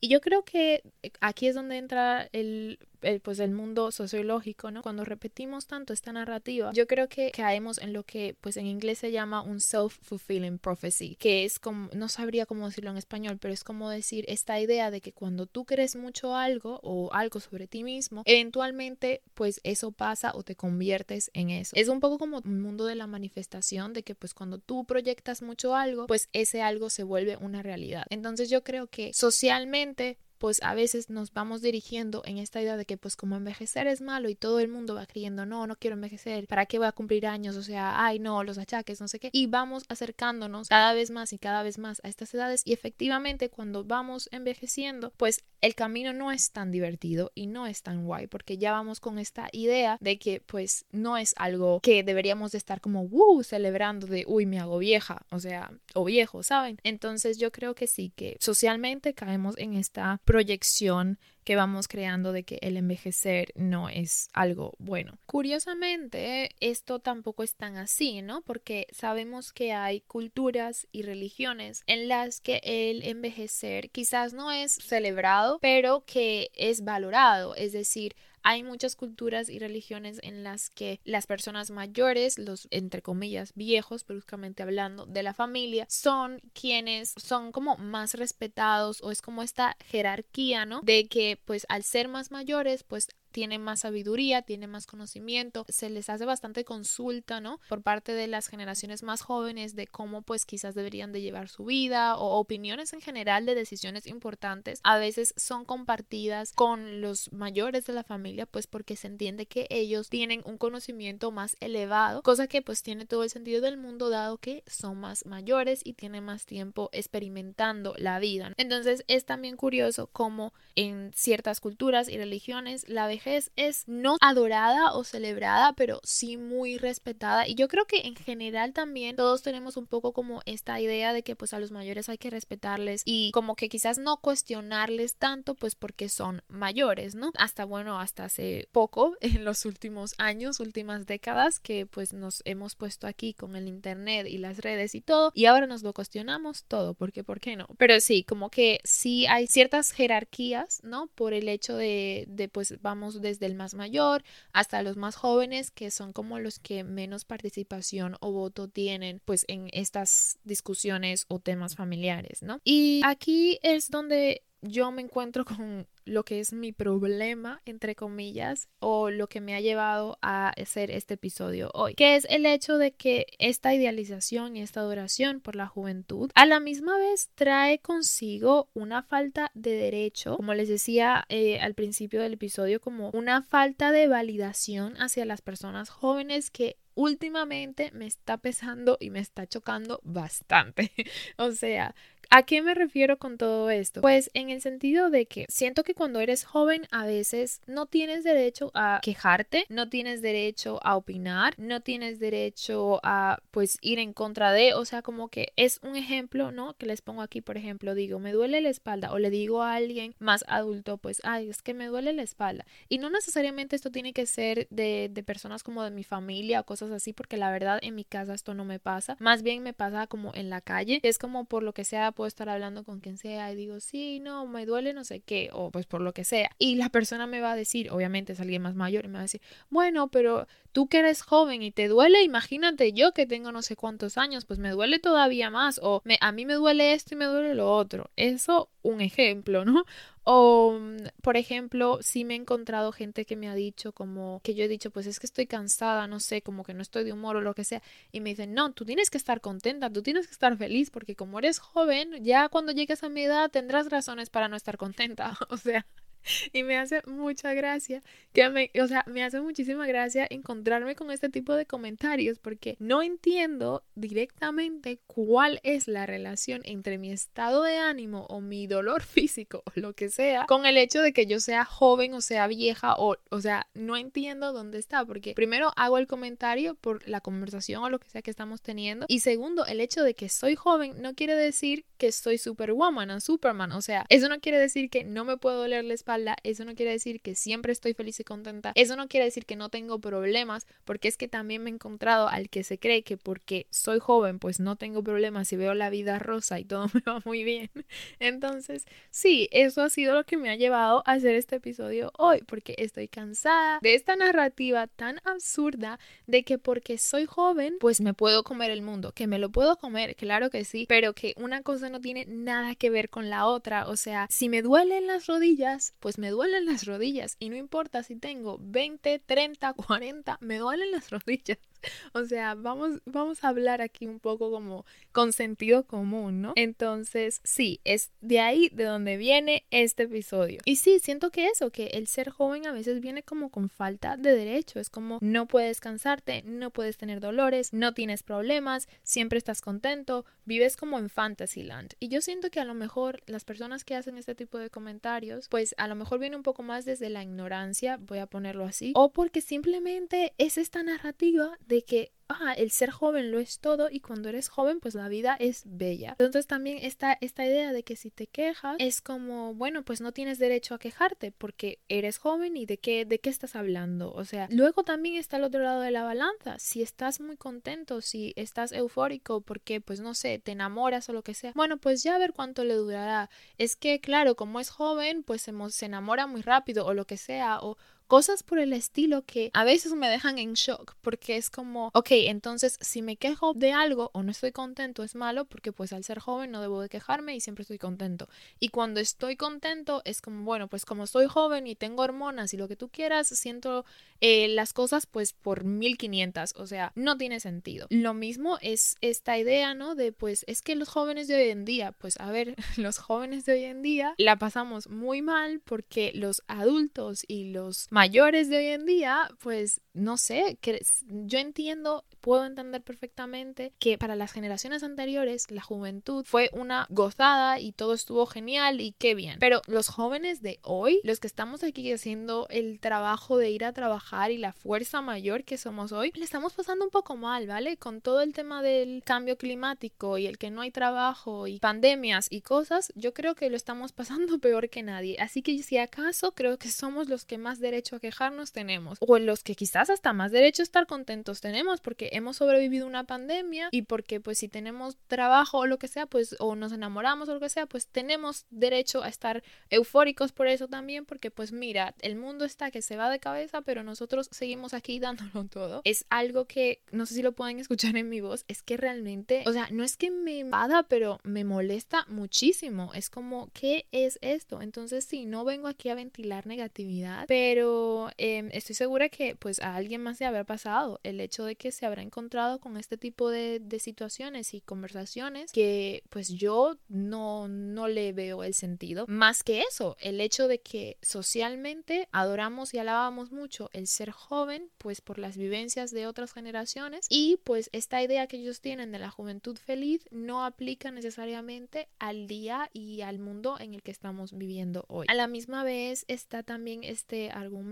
Y 0.00 0.08
yo 0.08 0.20
creo 0.20 0.44
que 0.44 0.82
aquí 1.20 1.46
es 1.46 1.54
donde 1.54 1.76
entra 1.76 2.28
el 2.32 2.78
pues 3.22 3.38
el 3.38 3.50
mundo 3.50 3.90
sociológico, 3.90 4.70
¿no? 4.70 4.82
Cuando 4.82 5.04
repetimos 5.04 5.66
tanto 5.66 5.92
esta 5.92 6.12
narrativa, 6.12 6.72
yo 6.72 6.86
creo 6.86 7.08
que 7.08 7.30
caemos 7.32 7.78
en 7.78 7.92
lo 7.92 8.04
que 8.04 8.34
pues 8.40 8.56
en 8.56 8.66
inglés 8.66 8.98
se 8.98 9.12
llama 9.12 9.42
un 9.42 9.60
self-fulfilling 9.60 10.58
prophecy, 10.58 11.16
que 11.16 11.44
es 11.44 11.58
como, 11.58 11.90
no 11.92 12.08
sabría 12.08 12.46
cómo 12.46 12.66
decirlo 12.66 12.90
en 12.90 12.96
español, 12.96 13.38
pero 13.38 13.52
es 13.52 13.64
como 13.64 13.90
decir 13.90 14.24
esta 14.28 14.58
idea 14.60 14.90
de 14.90 15.00
que 15.00 15.12
cuando 15.12 15.46
tú 15.46 15.64
crees 15.64 15.96
mucho 15.96 16.34
algo 16.34 16.80
o 16.82 17.12
algo 17.12 17.40
sobre 17.40 17.66
ti 17.66 17.84
mismo, 17.84 18.22
eventualmente 18.24 19.22
pues 19.34 19.60
eso 19.64 19.92
pasa 19.92 20.32
o 20.34 20.42
te 20.42 20.56
conviertes 20.56 21.30
en 21.34 21.50
eso. 21.50 21.76
Es 21.76 21.88
un 21.88 22.00
poco 22.00 22.18
como 22.18 22.38
un 22.44 22.62
mundo 22.62 22.86
de 22.86 22.94
la 22.94 23.06
manifestación, 23.06 23.92
de 23.92 24.02
que 24.02 24.14
pues 24.14 24.34
cuando 24.34 24.58
tú 24.58 24.84
proyectas 24.84 25.42
mucho 25.42 25.74
algo, 25.74 26.06
pues 26.06 26.28
ese 26.32 26.62
algo 26.62 26.90
se 26.90 27.02
vuelve 27.02 27.36
una 27.36 27.62
realidad. 27.62 28.06
Entonces 28.10 28.48
yo 28.48 28.64
creo 28.64 28.86
que 28.86 29.12
socialmente 29.34 30.18
pues 30.44 30.62
a 30.62 30.74
veces 30.74 31.08
nos 31.08 31.32
vamos 31.32 31.62
dirigiendo 31.62 32.20
en 32.26 32.36
esta 32.36 32.60
idea 32.60 32.76
de 32.76 32.84
que 32.84 32.98
pues 32.98 33.16
como 33.16 33.34
envejecer 33.34 33.86
es 33.86 34.02
malo 34.02 34.28
y 34.28 34.34
todo 34.34 34.60
el 34.60 34.68
mundo 34.68 34.94
va 34.94 35.06
creyendo, 35.06 35.46
no, 35.46 35.66
no 35.66 35.74
quiero 35.76 35.94
envejecer, 35.94 36.46
¿para 36.48 36.66
qué 36.66 36.76
voy 36.76 36.86
a 36.86 36.92
cumplir 36.92 37.26
años? 37.26 37.56
O 37.56 37.62
sea, 37.62 38.04
ay, 38.04 38.18
no, 38.18 38.44
los 38.44 38.58
achaques, 38.58 39.00
no 39.00 39.08
sé 39.08 39.18
qué. 39.18 39.30
Y 39.32 39.46
vamos 39.46 39.84
acercándonos 39.88 40.68
cada 40.68 40.92
vez 40.92 41.10
más 41.10 41.32
y 41.32 41.38
cada 41.38 41.62
vez 41.62 41.78
más 41.78 42.02
a 42.04 42.08
estas 42.08 42.34
edades 42.34 42.60
y 42.66 42.74
efectivamente 42.74 43.48
cuando 43.48 43.84
vamos 43.84 44.28
envejeciendo, 44.32 45.14
pues 45.16 45.44
el 45.62 45.74
camino 45.74 46.12
no 46.12 46.30
es 46.30 46.50
tan 46.50 46.70
divertido 46.70 47.32
y 47.34 47.46
no 47.46 47.66
es 47.66 47.80
tan 47.80 48.04
guay 48.04 48.26
porque 48.26 48.58
ya 48.58 48.70
vamos 48.70 49.00
con 49.00 49.18
esta 49.18 49.48
idea 49.50 49.96
de 50.02 50.18
que 50.18 50.42
pues 50.44 50.84
no 50.92 51.16
es 51.16 51.32
algo 51.38 51.80
que 51.80 52.02
deberíamos 52.02 52.52
de 52.52 52.58
estar 52.58 52.82
como, 52.82 53.08
uh, 53.10 53.42
celebrando 53.42 54.06
de, 54.06 54.26
uy, 54.28 54.44
me 54.44 54.60
hago 54.60 54.76
vieja, 54.76 55.24
o 55.30 55.40
sea, 55.40 55.72
o 55.94 56.04
viejo, 56.04 56.42
¿saben? 56.42 56.76
Entonces 56.82 57.38
yo 57.38 57.50
creo 57.50 57.74
que 57.74 57.86
sí, 57.86 58.12
que 58.14 58.36
socialmente 58.40 59.14
caemos 59.14 59.56
en 59.56 59.72
esta 59.72 60.20
proyección 60.34 61.20
que 61.44 61.54
vamos 61.54 61.86
creando 61.86 62.32
de 62.32 62.42
que 62.42 62.58
el 62.60 62.76
envejecer 62.76 63.52
no 63.54 63.88
es 63.88 64.30
algo 64.32 64.74
bueno. 64.80 65.16
Curiosamente, 65.26 66.50
esto 66.58 66.98
tampoco 66.98 67.44
es 67.44 67.54
tan 67.54 67.76
así, 67.76 68.20
¿no? 68.20 68.42
Porque 68.42 68.88
sabemos 68.90 69.52
que 69.52 69.72
hay 69.72 70.00
culturas 70.00 70.88
y 70.90 71.02
religiones 71.02 71.84
en 71.86 72.08
las 72.08 72.40
que 72.40 72.60
el 72.64 73.04
envejecer 73.04 73.90
quizás 73.90 74.32
no 74.32 74.50
es 74.50 74.72
celebrado, 74.72 75.60
pero 75.60 76.02
que 76.04 76.50
es 76.54 76.82
valorado, 76.82 77.54
es 77.54 77.70
decir, 77.70 78.16
hay 78.44 78.62
muchas 78.62 78.94
culturas 78.94 79.48
y 79.48 79.58
religiones 79.58 80.20
en 80.22 80.44
las 80.44 80.70
que 80.70 81.00
las 81.04 81.26
personas 81.26 81.70
mayores, 81.70 82.38
los 82.38 82.68
entre 82.70 83.02
comillas 83.02 83.52
viejos, 83.54 84.06
bruscamente 84.06 84.62
hablando, 84.62 85.06
de 85.06 85.22
la 85.22 85.34
familia, 85.34 85.86
son 85.88 86.40
quienes 86.52 87.14
son 87.16 87.52
como 87.52 87.76
más 87.78 88.14
respetados 88.14 89.02
o 89.02 89.10
es 89.10 89.22
como 89.22 89.42
esta 89.42 89.76
jerarquía, 89.86 90.66
¿no? 90.66 90.82
De 90.82 91.06
que 91.06 91.40
pues 91.44 91.66
al 91.68 91.82
ser 91.82 92.08
más 92.08 92.30
mayores, 92.30 92.84
pues 92.84 93.08
tienen 93.34 93.62
más 93.62 93.80
sabiduría, 93.80 94.42
tienen 94.42 94.70
más 94.70 94.86
conocimiento, 94.86 95.66
se 95.68 95.90
les 95.90 96.08
hace 96.08 96.24
bastante 96.24 96.64
consulta, 96.64 97.40
¿no? 97.40 97.58
Por 97.68 97.82
parte 97.82 98.14
de 98.14 98.28
las 98.28 98.46
generaciones 98.46 99.02
más 99.02 99.22
jóvenes 99.22 99.74
de 99.74 99.88
cómo 99.88 100.22
pues 100.22 100.46
quizás 100.46 100.76
deberían 100.76 101.10
de 101.10 101.20
llevar 101.20 101.48
su 101.48 101.64
vida 101.64 102.16
o 102.16 102.38
opiniones 102.38 102.92
en 102.92 103.00
general 103.00 103.44
de 103.44 103.56
decisiones 103.56 104.06
importantes. 104.06 104.78
A 104.84 104.98
veces 104.98 105.34
son 105.36 105.64
compartidas 105.64 106.52
con 106.52 107.00
los 107.00 107.32
mayores 107.32 107.84
de 107.86 107.92
la 107.94 108.04
familia 108.04 108.46
pues 108.46 108.68
porque 108.68 108.94
se 108.94 109.08
entiende 109.08 109.46
que 109.46 109.66
ellos 109.68 110.10
tienen 110.10 110.40
un 110.44 110.56
conocimiento 110.56 111.32
más 111.32 111.56
elevado, 111.58 112.22
cosa 112.22 112.46
que 112.46 112.62
pues 112.62 112.84
tiene 112.84 113.04
todo 113.04 113.24
el 113.24 113.30
sentido 113.30 113.60
del 113.62 113.78
mundo 113.78 114.10
dado 114.10 114.38
que 114.38 114.62
son 114.68 115.00
más 115.00 115.26
mayores 115.26 115.80
y 115.82 115.94
tienen 115.94 116.24
más 116.24 116.46
tiempo 116.46 116.88
experimentando 116.92 117.94
la 117.98 118.20
vida. 118.20 118.52
Entonces 118.58 119.02
es 119.08 119.24
también 119.24 119.56
curioso 119.56 120.06
cómo 120.12 120.52
en 120.76 121.10
ciertas 121.16 121.58
culturas 121.58 122.08
y 122.08 122.16
religiones 122.16 122.88
la 122.88 123.08
vejez 123.08 123.23
es 123.26 123.84
no 123.86 124.16
adorada 124.20 124.92
o 124.92 125.04
celebrada, 125.04 125.72
pero 125.74 126.00
sí 126.04 126.36
muy 126.36 126.78
respetada. 126.78 127.48
Y 127.48 127.54
yo 127.54 127.68
creo 127.68 127.86
que 127.86 128.02
en 128.06 128.16
general 128.16 128.72
también 128.72 129.16
todos 129.16 129.42
tenemos 129.42 129.76
un 129.76 129.86
poco 129.86 130.12
como 130.12 130.42
esta 130.46 130.80
idea 130.80 131.12
de 131.12 131.22
que 131.22 131.36
pues 131.36 131.54
a 131.54 131.58
los 131.58 131.70
mayores 131.70 132.08
hay 132.08 132.18
que 132.18 132.30
respetarles 132.30 133.02
y 133.04 133.30
como 133.32 133.56
que 133.56 133.68
quizás 133.68 133.98
no 133.98 134.18
cuestionarles 134.18 135.16
tanto 135.16 135.54
pues 135.54 135.74
porque 135.74 136.08
son 136.08 136.42
mayores, 136.48 137.14
¿no? 137.14 137.30
Hasta 137.38 137.64
bueno, 137.64 137.98
hasta 137.98 138.24
hace 138.24 138.68
poco, 138.72 139.16
en 139.20 139.44
los 139.44 139.64
últimos 139.64 140.14
años, 140.18 140.60
últimas 140.60 141.06
décadas, 141.06 141.60
que 141.60 141.86
pues 141.86 142.12
nos 142.12 142.42
hemos 142.44 142.76
puesto 142.76 143.06
aquí 143.06 143.34
con 143.34 143.56
el 143.56 143.68
internet 143.68 144.26
y 144.28 144.38
las 144.38 144.58
redes 144.58 144.94
y 144.94 145.00
todo, 145.00 145.32
y 145.34 145.46
ahora 145.46 145.66
nos 145.66 145.82
lo 145.82 145.92
cuestionamos 145.92 146.64
todo, 146.64 146.94
porque 146.94 147.24
¿por 147.24 147.40
qué 147.40 147.56
no? 147.56 147.66
Pero 147.78 148.00
sí, 148.00 148.24
como 148.24 148.50
que 148.50 148.80
sí 148.84 149.26
hay 149.26 149.46
ciertas 149.46 149.92
jerarquías, 149.92 150.80
¿no? 150.82 151.08
Por 151.14 151.32
el 151.34 151.48
hecho 151.48 151.76
de, 151.76 152.24
de 152.28 152.48
pues 152.48 152.80
vamos 152.80 153.13
desde 153.20 153.46
el 153.46 153.54
más 153.54 153.74
mayor 153.74 154.22
hasta 154.52 154.82
los 154.82 154.96
más 154.96 155.16
jóvenes, 155.16 155.70
que 155.70 155.90
son 155.90 156.12
como 156.12 156.38
los 156.38 156.58
que 156.58 156.84
menos 156.84 157.24
participación 157.24 158.16
o 158.20 158.32
voto 158.32 158.68
tienen 158.68 159.20
pues 159.24 159.44
en 159.48 159.68
estas 159.72 160.38
discusiones 160.44 161.24
o 161.28 161.38
temas 161.38 161.76
familiares, 161.76 162.42
¿no? 162.42 162.60
Y 162.64 163.00
aquí 163.04 163.58
es 163.62 163.90
donde 163.90 164.42
yo 164.64 164.90
me 164.90 165.02
encuentro 165.02 165.44
con 165.44 165.86
lo 166.04 166.24
que 166.24 166.40
es 166.40 166.52
mi 166.52 166.72
problema, 166.72 167.60
entre 167.64 167.94
comillas, 167.94 168.68
o 168.78 169.10
lo 169.10 169.28
que 169.28 169.40
me 169.40 169.54
ha 169.54 169.60
llevado 169.60 170.18
a 170.22 170.50
hacer 170.50 170.90
este 170.90 171.14
episodio 171.14 171.70
hoy, 171.74 171.94
que 171.94 172.16
es 172.16 172.26
el 172.28 172.46
hecho 172.46 172.78
de 172.78 172.92
que 172.92 173.26
esta 173.38 173.74
idealización 173.74 174.56
y 174.56 174.62
esta 174.62 174.80
adoración 174.80 175.40
por 175.40 175.56
la 175.56 175.66
juventud 175.66 176.30
a 176.34 176.46
la 176.46 176.60
misma 176.60 176.98
vez 176.98 177.30
trae 177.34 177.78
consigo 177.78 178.68
una 178.74 179.02
falta 179.02 179.50
de 179.54 179.72
derecho, 179.72 180.36
como 180.36 180.54
les 180.54 180.68
decía 180.68 181.24
eh, 181.28 181.60
al 181.60 181.74
principio 181.74 182.20
del 182.20 182.34
episodio, 182.34 182.80
como 182.80 183.10
una 183.10 183.42
falta 183.42 183.92
de 183.92 184.08
validación 184.08 185.00
hacia 185.00 185.24
las 185.24 185.40
personas 185.40 185.90
jóvenes 185.90 186.50
que 186.50 186.76
últimamente 186.94 187.90
me 187.92 188.06
está 188.06 188.36
pesando 188.38 188.96
y 189.00 189.10
me 189.10 189.20
está 189.20 189.46
chocando 189.46 190.00
bastante. 190.04 190.92
o 191.36 191.52
sea, 191.52 191.94
¿A 192.30 192.42
qué 192.44 192.62
me 192.62 192.74
refiero 192.74 193.18
con 193.18 193.38
todo 193.38 193.70
esto? 193.70 194.00
Pues 194.00 194.30
en 194.34 194.50
el 194.50 194.60
sentido 194.60 195.10
de 195.10 195.26
que 195.26 195.46
siento 195.48 195.84
que 195.84 195.94
cuando 195.94 196.20
eres 196.20 196.44
joven 196.44 196.86
a 196.90 197.06
veces 197.06 197.60
no 197.66 197.86
tienes 197.86 198.24
derecho 198.24 198.70
a 198.74 199.00
quejarte, 199.02 199.66
no 199.68 199.88
tienes 199.88 200.22
derecho 200.22 200.80
a 200.82 200.96
opinar, 200.96 201.54
no 201.58 201.80
tienes 201.80 202.18
derecho 202.18 203.00
a 203.02 203.38
pues 203.50 203.78
ir 203.82 203.98
en 203.98 204.12
contra 204.12 204.52
de, 204.52 204.74
o 204.74 204.84
sea, 204.84 205.02
como 205.02 205.28
que 205.28 205.52
es 205.56 205.80
un 205.82 205.96
ejemplo, 205.96 206.50
¿no? 206.50 206.74
Que 206.74 206.86
les 206.86 207.02
pongo 207.02 207.22
aquí, 207.22 207.40
por 207.40 207.56
ejemplo, 207.56 207.94
digo, 207.94 208.18
me 208.18 208.32
duele 208.32 208.60
la 208.60 208.68
espalda 208.68 209.12
o 209.12 209.18
le 209.18 209.30
digo 209.30 209.62
a 209.62 209.74
alguien 209.74 210.14
más 210.18 210.44
adulto, 210.48 210.98
pues, 210.98 211.20
ay, 211.24 211.48
es 211.48 211.62
que 211.62 211.74
me 211.74 211.86
duele 211.86 212.12
la 212.12 212.22
espalda. 212.22 212.64
Y 212.88 212.98
no 212.98 213.10
necesariamente 213.10 213.76
esto 213.76 213.90
tiene 213.90 214.12
que 214.12 214.26
ser 214.26 214.66
de, 214.70 215.08
de 215.10 215.22
personas 215.22 215.62
como 215.62 215.82
de 215.82 215.90
mi 215.90 216.04
familia 216.04 216.60
o 216.60 216.64
cosas 216.64 216.83
así, 216.90 217.12
porque 217.12 217.36
la 217.36 217.50
verdad 217.50 217.78
en 217.82 217.94
mi 217.94 218.04
casa 218.04 218.34
esto 218.34 218.54
no 218.54 218.64
me 218.64 218.78
pasa, 218.78 219.16
más 219.20 219.42
bien 219.42 219.62
me 219.62 219.72
pasa 219.72 220.06
como 220.06 220.34
en 220.34 220.50
la 220.50 220.60
calle, 220.60 221.00
es 221.02 221.18
como 221.18 221.44
por 221.44 221.62
lo 221.62 221.72
que 221.72 221.84
sea 221.84 222.12
puedo 222.12 222.28
estar 222.28 222.48
hablando 222.48 222.84
con 222.84 223.00
quien 223.00 223.16
sea 223.18 223.50
y 223.52 223.56
digo, 223.56 223.80
sí, 223.80 224.20
no, 224.20 224.46
me 224.46 224.66
duele 224.66 224.92
no 224.92 225.04
sé 225.04 225.20
qué, 225.20 225.50
o 225.52 225.70
pues 225.70 225.86
por 225.86 226.00
lo 226.00 226.12
que 226.12 226.24
sea. 226.24 226.50
Y 226.58 226.76
la 226.76 226.88
persona 226.88 227.26
me 227.26 227.40
va 227.40 227.52
a 227.52 227.56
decir, 227.56 227.90
obviamente 227.90 228.32
es 228.32 228.40
alguien 228.40 228.62
más 228.62 228.74
mayor, 228.74 229.04
y 229.04 229.08
me 229.08 229.14
va 229.14 229.20
a 229.20 229.22
decir, 229.22 229.40
bueno, 229.70 230.08
pero 230.08 230.46
tú 230.72 230.88
que 230.88 230.98
eres 230.98 231.22
joven 231.22 231.62
y 231.62 231.70
te 231.70 231.88
duele, 231.88 232.22
imagínate 232.22 232.92
yo 232.92 233.12
que 233.12 233.26
tengo 233.26 233.52
no 233.52 233.62
sé 233.62 233.76
cuántos 233.76 234.18
años, 234.18 234.44
pues 234.44 234.58
me 234.58 234.70
duele 234.70 234.98
todavía 234.98 235.50
más, 235.50 235.80
o 235.82 236.02
a 236.20 236.32
mí 236.32 236.46
me 236.46 236.54
duele 236.54 236.92
esto 236.92 237.14
y 237.14 237.18
me 237.18 237.26
duele 237.26 237.54
lo 237.54 237.74
otro. 237.74 238.10
Eso, 238.16 238.68
un 238.84 239.00
ejemplo, 239.00 239.64
¿no? 239.64 239.84
O, 240.24 240.78
por 241.22 241.36
ejemplo, 241.36 241.98
sí 242.02 242.24
me 242.24 242.34
he 242.34 242.36
encontrado 242.36 242.92
gente 242.92 243.24
que 243.24 243.36
me 243.36 243.48
ha 243.48 243.54
dicho 243.54 243.92
como 243.92 244.40
que 244.44 244.54
yo 244.54 244.64
he 244.64 244.68
dicho, 244.68 244.90
pues 244.90 245.06
es 245.06 245.18
que 245.18 245.26
estoy 245.26 245.46
cansada, 245.46 246.06
no 246.06 246.20
sé, 246.20 246.42
como 246.42 246.64
que 246.64 246.74
no 246.74 246.82
estoy 246.82 247.04
de 247.04 247.12
humor 247.12 247.36
o 247.36 247.40
lo 247.40 247.54
que 247.54 247.64
sea. 247.64 247.82
Y 248.12 248.20
me 248.20 248.30
dicen, 248.30 248.54
no, 248.54 248.72
tú 248.72 248.84
tienes 248.84 249.10
que 249.10 249.18
estar 249.18 249.40
contenta, 249.40 249.90
tú 249.90 250.02
tienes 250.02 250.26
que 250.26 250.32
estar 250.32 250.56
feliz, 250.56 250.90
porque 250.90 251.16
como 251.16 251.38
eres 251.38 251.58
joven, 251.58 252.24
ya 252.24 252.48
cuando 252.48 252.72
llegues 252.72 253.02
a 253.02 253.08
mi 253.08 253.22
edad 253.22 253.50
tendrás 253.50 253.90
razones 253.90 254.30
para 254.30 254.48
no 254.48 254.56
estar 254.56 254.76
contenta. 254.76 255.36
O 255.50 255.56
sea, 255.56 255.86
y 256.52 256.62
me 256.62 256.76
hace 256.76 257.02
mucha 257.06 257.54
gracia 257.54 258.02
que 258.32 258.48
me, 258.50 258.70
o 258.82 258.88
sea, 258.88 259.04
me 259.06 259.22
hace 259.22 259.40
muchísima 259.40 259.86
gracia 259.86 260.26
encontrarme 260.28 260.96
con 260.96 261.10
este 261.10 261.28
tipo 261.28 261.54
de 261.54 261.66
comentarios 261.66 262.38
porque 262.38 262.76
no 262.78 263.02
entiendo 263.02 263.84
directamente 263.94 264.98
cuál 265.06 265.60
es 265.62 265.88
la 265.88 266.06
relación 266.06 266.62
entre 266.64 266.98
mi 266.98 267.12
estado 267.12 267.62
de 267.62 267.76
ánimo 267.76 268.26
o 268.28 268.40
mi 268.40 268.66
dolor 268.66 269.02
físico 269.04 269.62
o 269.66 269.70
lo 269.74 269.92
que 269.92 270.08
sea 270.08 270.46
con 270.46 270.66
el 270.66 270.76
hecho 270.76 271.00
de 271.00 271.12
que 271.12 271.26
yo 271.26 271.40
sea 271.40 271.64
joven 271.64 272.14
o 272.14 272.20
sea 272.20 272.46
vieja 272.46 272.94
o, 272.96 273.16
o 273.30 273.40
sea, 273.40 273.66
no 273.74 273.96
entiendo 273.96 274.52
dónde 274.52 274.78
está 274.78 275.04
porque 275.04 275.34
primero 275.34 275.72
hago 275.76 275.98
el 275.98 276.06
comentario 276.06 276.74
por 276.74 277.06
la 277.08 277.20
conversación 277.20 277.82
o 277.82 277.90
lo 277.90 277.98
que 277.98 278.08
sea 278.08 278.22
que 278.22 278.30
estamos 278.30 278.62
teniendo 278.62 279.06
y 279.08 279.20
segundo, 279.20 279.66
el 279.66 279.80
hecho 279.80 280.02
de 280.02 280.14
que 280.14 280.28
soy 280.28 280.56
joven 280.56 281.00
no 281.00 281.14
quiere 281.14 281.36
decir 281.36 281.84
que 281.98 282.12
soy 282.12 282.38
superwoman 282.38 283.10
o 283.10 283.20
superman, 283.20 283.72
o 283.72 283.82
sea, 283.82 284.06
eso 284.08 284.28
no 284.28 284.40
quiere 284.40 284.58
decir 284.58 284.90
que 284.90 285.04
no 285.04 285.24
me 285.24 285.36
puedo 285.36 285.58
doler 285.58 285.84
la 285.84 285.94
espalda, 285.94 286.13
eso 286.42 286.64
no 286.64 286.74
quiere 286.74 286.92
decir 286.92 287.20
que 287.20 287.34
siempre 287.34 287.72
estoy 287.72 287.94
feliz 287.94 288.20
y 288.20 288.24
contenta, 288.24 288.72
eso 288.74 288.96
no 288.96 289.08
quiere 289.08 289.26
decir 289.26 289.46
que 289.46 289.56
no 289.56 289.68
tengo 289.68 289.98
problemas, 289.98 290.66
porque 290.84 291.08
es 291.08 291.16
que 291.16 291.28
también 291.28 291.62
me 291.62 291.70
he 291.70 291.74
encontrado 291.74 292.28
al 292.28 292.48
que 292.48 292.64
se 292.64 292.78
cree 292.78 293.02
que 293.02 293.16
porque 293.16 293.66
soy 293.70 293.98
joven 293.98 294.38
pues 294.38 294.60
no 294.60 294.76
tengo 294.76 295.02
problemas 295.02 295.52
y 295.52 295.56
veo 295.56 295.74
la 295.74 295.90
vida 295.90 296.18
rosa 296.18 296.58
y 296.60 296.64
todo 296.64 296.86
me 296.94 297.00
va 297.00 297.20
muy 297.24 297.44
bien. 297.44 297.70
Entonces, 298.18 298.86
sí, 299.10 299.48
eso 299.52 299.82
ha 299.82 299.90
sido 299.90 300.14
lo 300.14 300.24
que 300.24 300.36
me 300.36 300.50
ha 300.50 300.56
llevado 300.56 301.02
a 301.06 301.12
hacer 301.12 301.34
este 301.34 301.56
episodio 301.56 302.12
hoy, 302.18 302.42
porque 302.46 302.74
estoy 302.78 303.08
cansada 303.08 303.78
de 303.82 303.94
esta 303.94 304.16
narrativa 304.16 304.86
tan 304.86 305.20
absurda 305.24 305.98
de 306.26 306.42
que 306.42 306.58
porque 306.58 306.98
soy 306.98 307.26
joven 307.26 307.76
pues 307.80 308.00
me 308.00 308.14
puedo 308.14 308.44
comer 308.44 308.70
el 308.70 308.82
mundo, 308.82 309.12
que 309.12 309.26
me 309.26 309.38
lo 309.38 309.50
puedo 309.50 309.76
comer, 309.76 310.16
claro 310.16 310.50
que 310.50 310.64
sí, 310.64 310.86
pero 310.88 311.12
que 311.12 311.34
una 311.36 311.62
cosa 311.62 311.88
no 311.88 312.00
tiene 312.00 312.26
nada 312.26 312.74
que 312.74 312.90
ver 312.90 313.10
con 313.10 313.30
la 313.30 313.46
otra, 313.46 313.88
o 313.88 313.96
sea, 313.96 314.26
si 314.30 314.48
me 314.48 314.62
duelen 314.62 315.06
las 315.06 315.26
rodillas, 315.26 315.94
pues 316.04 316.18
me 316.18 316.28
duelen 316.28 316.66
las 316.66 316.84
rodillas 316.84 317.36
y 317.38 317.48
no 317.48 317.56
importa 317.56 318.02
si 318.02 318.14
tengo 318.14 318.58
20, 318.60 319.20
30, 319.20 319.72
40, 319.72 320.36
me 320.42 320.58
duelen 320.58 320.90
las 320.90 321.08
rodillas. 321.08 321.56
O 322.12 322.24
sea, 322.24 322.54
vamos, 322.54 323.00
vamos 323.06 323.42
a 323.42 323.48
hablar 323.48 323.80
aquí 323.82 324.06
un 324.06 324.20
poco 324.20 324.50
como 324.50 324.84
con 325.12 325.32
sentido 325.32 325.84
común, 325.84 326.42
¿no? 326.42 326.52
Entonces, 326.56 327.40
sí, 327.44 327.80
es 327.84 328.10
de 328.20 328.40
ahí 328.40 328.70
de 328.72 328.84
donde 328.84 329.16
viene 329.16 329.64
este 329.70 330.04
episodio. 330.04 330.60
Y 330.64 330.76
sí, 330.76 330.98
siento 331.00 331.30
que 331.30 331.48
eso, 331.48 331.70
que 331.70 331.86
el 331.88 332.06
ser 332.06 332.30
joven 332.30 332.66
a 332.66 332.72
veces 332.72 333.00
viene 333.00 333.22
como 333.22 333.50
con 333.50 333.68
falta 333.68 334.16
de 334.16 334.34
derecho. 334.34 334.80
Es 334.80 334.90
como 334.90 335.18
no 335.20 335.46
puedes 335.46 335.80
cansarte, 335.80 336.42
no 336.44 336.70
puedes 336.70 336.96
tener 336.96 337.20
dolores, 337.20 337.72
no 337.72 337.94
tienes 337.94 338.22
problemas, 338.22 338.88
siempre 339.02 339.38
estás 339.38 339.60
contento, 339.60 340.24
vives 340.44 340.76
como 340.76 340.98
en 340.98 341.08
Fantasyland. 341.08 341.94
Y 342.00 342.08
yo 342.08 342.20
siento 342.20 342.50
que 342.50 342.60
a 342.60 342.64
lo 342.64 342.74
mejor 342.74 343.22
las 343.26 343.44
personas 343.44 343.84
que 343.84 343.94
hacen 343.94 344.18
este 344.18 344.34
tipo 344.34 344.58
de 344.58 344.70
comentarios, 344.70 345.48
pues 345.48 345.74
a 345.78 345.88
lo 345.88 345.94
mejor 345.94 346.18
viene 346.18 346.36
un 346.36 346.42
poco 346.42 346.62
más 346.62 346.84
desde 346.84 347.10
la 347.10 347.22
ignorancia, 347.22 347.98
voy 347.98 348.18
a 348.18 348.26
ponerlo 348.26 348.64
así, 348.64 348.92
o 348.94 349.12
porque 349.12 349.40
simplemente 349.40 350.34
es 350.38 350.58
esta 350.58 350.82
narrativa 350.82 351.58
de 351.66 351.73
que 351.82 352.12
ah, 352.28 352.54
el 352.56 352.70
ser 352.70 352.90
joven 352.90 353.30
lo 353.30 353.38
es 353.38 353.58
todo 353.58 353.88
y 353.90 354.00
cuando 354.00 354.28
eres 354.28 354.48
joven 354.48 354.80
pues 354.80 354.94
la 354.94 355.08
vida 355.08 355.36
es 355.38 355.62
bella. 355.66 356.16
Entonces 356.18 356.46
también 356.46 356.78
está 356.82 357.16
esta 357.20 357.44
idea 357.44 357.72
de 357.72 357.82
que 357.82 357.96
si 357.96 358.10
te 358.10 358.26
quejas 358.26 358.76
es 358.78 359.00
como, 359.00 359.54
bueno, 359.54 359.84
pues 359.84 360.00
no 360.00 360.12
tienes 360.12 360.38
derecho 360.38 360.74
a 360.74 360.78
quejarte 360.78 361.32
porque 361.32 361.78
eres 361.88 362.18
joven 362.18 362.56
y 362.56 362.66
de 362.66 362.78
qué, 362.78 363.04
de 363.04 363.18
qué 363.18 363.30
estás 363.30 363.56
hablando. 363.56 364.12
O 364.12 364.24
sea, 364.24 364.48
luego 364.50 364.84
también 364.84 365.16
está 365.16 365.36
el 365.36 365.44
otro 365.44 365.62
lado 365.62 365.80
de 365.80 365.90
la 365.90 366.04
balanza. 366.04 366.58
Si 366.58 366.82
estás 366.82 367.20
muy 367.20 367.36
contento, 367.36 368.00
si 368.00 368.32
estás 368.36 368.72
eufórico 368.72 369.40
porque 369.40 369.80
pues 369.80 370.00
no 370.00 370.14
sé, 370.14 370.38
te 370.38 370.52
enamoras 370.52 371.08
o 371.08 371.12
lo 371.12 371.22
que 371.22 371.34
sea, 371.34 371.52
bueno, 371.54 371.78
pues 371.78 372.02
ya 372.02 372.14
a 372.16 372.18
ver 372.18 372.32
cuánto 372.32 372.64
le 372.64 372.74
durará. 372.74 373.30
Es 373.58 373.76
que 373.76 374.00
claro, 374.00 374.34
como 374.36 374.60
es 374.60 374.70
joven, 374.70 375.22
pues 375.22 375.42
se, 375.42 375.52
se 375.70 375.86
enamora 375.86 376.26
muy 376.26 376.42
rápido 376.42 376.86
o 376.86 376.94
lo 376.94 377.06
que 377.06 377.16
sea, 377.16 377.58
o 377.60 377.76
cosas 378.06 378.42
por 378.42 378.58
el 378.58 378.72
estilo 378.72 379.22
que 379.22 379.50
a 379.54 379.64
veces 379.64 379.92
me 379.94 380.08
dejan 380.08 380.38
en 380.38 380.54
shock 380.54 380.94
porque 381.00 381.36
es 381.36 381.50
como, 381.50 381.90
ok, 381.94 382.10
entonces 382.26 382.78
si 382.80 383.02
me 383.02 383.16
quejo 383.16 383.52
de 383.54 383.72
algo 383.72 384.10
o 384.14 384.22
no 384.22 384.30
estoy 384.30 384.52
contento 384.52 385.02
es 385.02 385.14
malo 385.14 385.44
porque 385.44 385.72
pues 385.72 385.92
al 385.92 386.04
ser 386.04 386.18
joven 386.18 386.50
no 386.50 386.60
debo 386.60 386.80
de 386.80 386.88
quejarme 386.88 387.34
y 387.34 387.40
siempre 387.40 387.62
estoy 387.62 387.78
contento. 387.78 388.28
Y 388.60 388.68
cuando 388.68 389.00
estoy 389.00 389.36
contento 389.36 390.02
es 390.04 390.20
como, 390.20 390.44
bueno, 390.44 390.68
pues 390.68 390.84
como 390.84 391.06
soy 391.06 391.26
joven 391.26 391.66
y 391.66 391.74
tengo 391.74 392.02
hormonas 392.02 392.54
y 392.54 392.56
lo 392.56 392.68
que 392.68 392.76
tú 392.76 392.88
quieras, 392.88 393.28
siento 393.28 393.84
eh, 394.20 394.48
las 394.48 394.72
cosas 394.72 395.06
pues 395.06 395.32
por 395.32 395.64
1500, 395.64 396.54
o 396.56 396.66
sea, 396.66 396.92
no 396.94 397.16
tiene 397.16 397.40
sentido. 397.40 397.86
Lo 397.90 398.14
mismo 398.14 398.58
es 398.60 398.96
esta 399.00 399.38
idea, 399.38 399.74
¿no? 399.74 399.94
De 399.94 400.12
pues 400.12 400.44
es 400.46 400.62
que 400.62 400.76
los 400.76 400.88
jóvenes 400.88 401.28
de 401.28 401.36
hoy 401.36 401.48
en 401.50 401.64
día, 401.64 401.92
pues 401.92 402.18
a 402.20 402.30
ver, 402.30 402.54
los 402.76 402.98
jóvenes 402.98 403.44
de 403.44 403.52
hoy 403.52 403.64
en 403.64 403.82
día 403.82 404.14
la 404.18 404.36
pasamos 404.36 404.88
muy 404.88 405.22
mal 405.22 405.60
porque 405.60 406.12
los 406.14 406.42
adultos 406.46 407.24
y 407.26 407.50
los 407.50 407.86
mayores 407.90 408.48
de 408.48 408.58
hoy 408.58 408.66
en 408.66 408.86
día, 408.86 409.28
pues 409.40 409.80
no 409.92 410.16
sé, 410.16 410.58
que 410.60 410.84
yo 411.06 411.38
entiendo, 411.38 412.03
puedo 412.24 412.46
entender 412.46 412.82
perfectamente 412.82 413.74
que 413.78 413.98
para 413.98 414.16
las 414.16 414.32
generaciones 414.32 414.82
anteriores 414.82 415.50
la 415.50 415.60
juventud 415.60 416.24
fue 416.26 416.48
una 416.54 416.86
gozada 416.88 417.60
y 417.60 417.72
todo 417.72 417.92
estuvo 417.92 418.24
genial 418.24 418.80
y 418.80 418.92
qué 418.92 419.14
bien. 419.14 419.38
Pero 419.40 419.60
los 419.66 419.88
jóvenes 419.88 420.40
de 420.40 420.58
hoy, 420.62 421.00
los 421.04 421.20
que 421.20 421.26
estamos 421.26 421.62
aquí 421.62 421.92
haciendo 421.92 422.46
el 422.48 422.80
trabajo 422.80 423.36
de 423.36 423.50
ir 423.50 423.62
a 423.62 423.74
trabajar 423.74 424.30
y 424.30 424.38
la 424.38 424.54
fuerza 424.54 425.02
mayor 425.02 425.44
que 425.44 425.58
somos 425.58 425.92
hoy, 425.92 426.12
le 426.14 426.24
estamos 426.24 426.54
pasando 426.54 426.86
un 426.86 426.90
poco 426.90 427.14
mal, 427.16 427.46
¿vale? 427.46 427.76
Con 427.76 428.00
todo 428.00 428.22
el 428.22 428.32
tema 428.32 428.62
del 428.62 429.02
cambio 429.04 429.36
climático 429.36 430.16
y 430.16 430.26
el 430.26 430.38
que 430.38 430.50
no 430.50 430.62
hay 430.62 430.70
trabajo 430.70 431.46
y 431.46 431.58
pandemias 431.58 432.28
y 432.30 432.40
cosas, 432.40 432.90
yo 432.94 433.12
creo 433.12 433.34
que 433.34 433.50
lo 433.50 433.56
estamos 433.56 433.92
pasando 433.92 434.38
peor 434.40 434.70
que 434.70 434.82
nadie. 434.82 435.18
Así 435.20 435.42
que 435.42 435.62
si 435.62 435.76
acaso 435.76 436.32
creo 436.32 436.58
que 436.58 436.70
somos 436.70 437.10
los 437.10 437.26
que 437.26 437.36
más 437.36 437.60
derecho 437.60 437.96
a 437.96 438.00
quejarnos 438.00 438.52
tenemos, 438.52 438.96
o 439.00 439.18
los 439.18 439.42
que 439.42 439.54
quizás 439.54 439.90
hasta 439.90 440.14
más 440.14 440.32
derecho 440.32 440.62
a 440.62 440.64
estar 440.64 440.86
contentos 440.86 441.42
tenemos, 441.42 441.82
porque 441.82 441.93
hemos 441.98 442.36
sobrevivido 442.36 442.86
una 442.86 443.04
pandemia 443.04 443.68
y 443.70 443.82
porque 443.82 444.20
pues 444.20 444.38
si 444.38 444.48
tenemos 444.48 444.96
trabajo 445.06 445.58
o 445.58 445.66
lo 445.66 445.78
que 445.78 445.88
sea, 445.88 446.06
pues 446.06 446.36
o 446.38 446.56
nos 446.56 446.72
enamoramos 446.72 447.28
o 447.28 447.34
lo 447.34 447.40
que 447.40 447.48
sea, 447.48 447.66
pues 447.66 447.86
tenemos 447.86 448.46
derecho 448.50 449.02
a 449.02 449.08
estar 449.08 449.42
eufóricos 449.70 450.32
por 450.32 450.46
eso 450.46 450.68
también, 450.68 451.04
porque 451.04 451.30
pues 451.30 451.52
mira, 451.52 451.94
el 452.00 452.16
mundo 452.16 452.44
está 452.44 452.70
que 452.70 452.82
se 452.82 452.96
va 452.96 453.10
de 453.10 453.20
cabeza, 453.20 453.62
pero 453.62 453.82
nosotros 453.82 454.28
seguimos 454.32 454.74
aquí 454.74 454.98
dándolo 455.00 455.44
todo. 455.44 455.82
Es 455.84 456.06
algo 456.10 456.46
que 456.46 456.82
no 456.90 457.06
sé 457.06 457.14
si 457.14 457.22
lo 457.22 457.32
pueden 457.32 457.60
escuchar 457.60 457.96
en 457.96 458.08
mi 458.08 458.20
voz, 458.20 458.44
es 458.48 458.62
que 458.62 458.76
realmente, 458.76 459.44
o 459.46 459.52
sea, 459.52 459.68
no 459.70 459.84
es 459.84 459.96
que 459.96 460.10
me 460.10 460.40
enfada, 460.40 460.84
pero 460.84 461.20
me 461.22 461.44
molesta 461.44 462.06
muchísimo. 462.08 462.92
Es 462.94 463.10
como, 463.10 463.50
¿qué 463.52 463.86
es 463.92 464.18
esto? 464.22 464.60
Entonces, 464.60 465.04
sí, 465.04 465.26
no 465.26 465.44
vengo 465.44 465.68
aquí 465.68 465.88
a 465.88 465.94
ventilar 465.94 466.46
negatividad, 466.46 467.26
pero 467.28 467.94
Em, 468.16 468.48
estoy 468.52 468.74
segura 468.74 469.08
que 469.08 469.36
pues 469.36 469.60
a 469.60 469.74
alguien 469.74 470.02
más 470.02 470.18
se 470.18 470.24
habrá 470.24 470.44
pasado 470.44 471.00
el 471.02 471.20
hecho 471.20 471.44
de 471.44 471.56
que 471.56 471.72
se 471.72 471.83
habrá 471.84 472.02
encontrado 472.02 472.58
con 472.58 472.76
este 472.76 472.96
tipo 472.96 473.30
de, 473.30 473.62
situaciones 473.78 474.54
y 474.54 474.60
conversaciones 474.60 475.50
que 475.50 476.04
pues 476.08 476.28
yo 476.28 476.78
no, 476.88 477.48
no 477.48 477.88
le 477.88 478.12
veo 478.12 478.44
el 478.44 478.54
sentido. 478.54 479.04
Más 479.08 479.42
que 479.42 479.62
eso, 479.62 479.96
el 480.00 480.20
hecho 480.20 480.46
de 480.46 480.60
que 480.60 480.96
socialmente 481.02 482.08
adoramos 482.12 482.72
y 482.72 482.78
alabamos 482.78 483.32
mucho 483.32 483.68
el 483.72 483.88
ser 483.88 484.12
joven 484.12 484.70
pues 484.78 485.00
por 485.00 485.18
las 485.18 485.36
vivencias 485.36 485.90
de 485.90 486.06
otras 486.06 486.32
generaciones 486.32 487.06
y 487.10 487.38
pues 487.42 487.68
esta 487.72 488.00
idea 488.00 488.28
que 488.28 488.36
ellos 488.36 488.60
tienen 488.60 488.92
de 488.92 489.00
la 489.00 489.10
juventud 489.10 489.58
feliz 489.58 490.06
no 490.12 490.44
aplica 490.44 490.92
necesariamente 490.92 491.88
al 491.98 492.28
día 492.28 492.70
y 492.72 493.00
al 493.00 493.18
mundo 493.18 493.56
en 493.58 493.74
el 493.74 493.82
que 493.82 493.90
estamos 493.90 494.32
viviendo 494.32 494.84
hoy. 494.88 495.06
A 495.08 495.14
la 495.14 495.26
misma 495.26 495.64
vez 495.64 496.04
está 496.06 496.44
también 496.44 496.84
este 496.84 497.30
argumento 497.30 497.64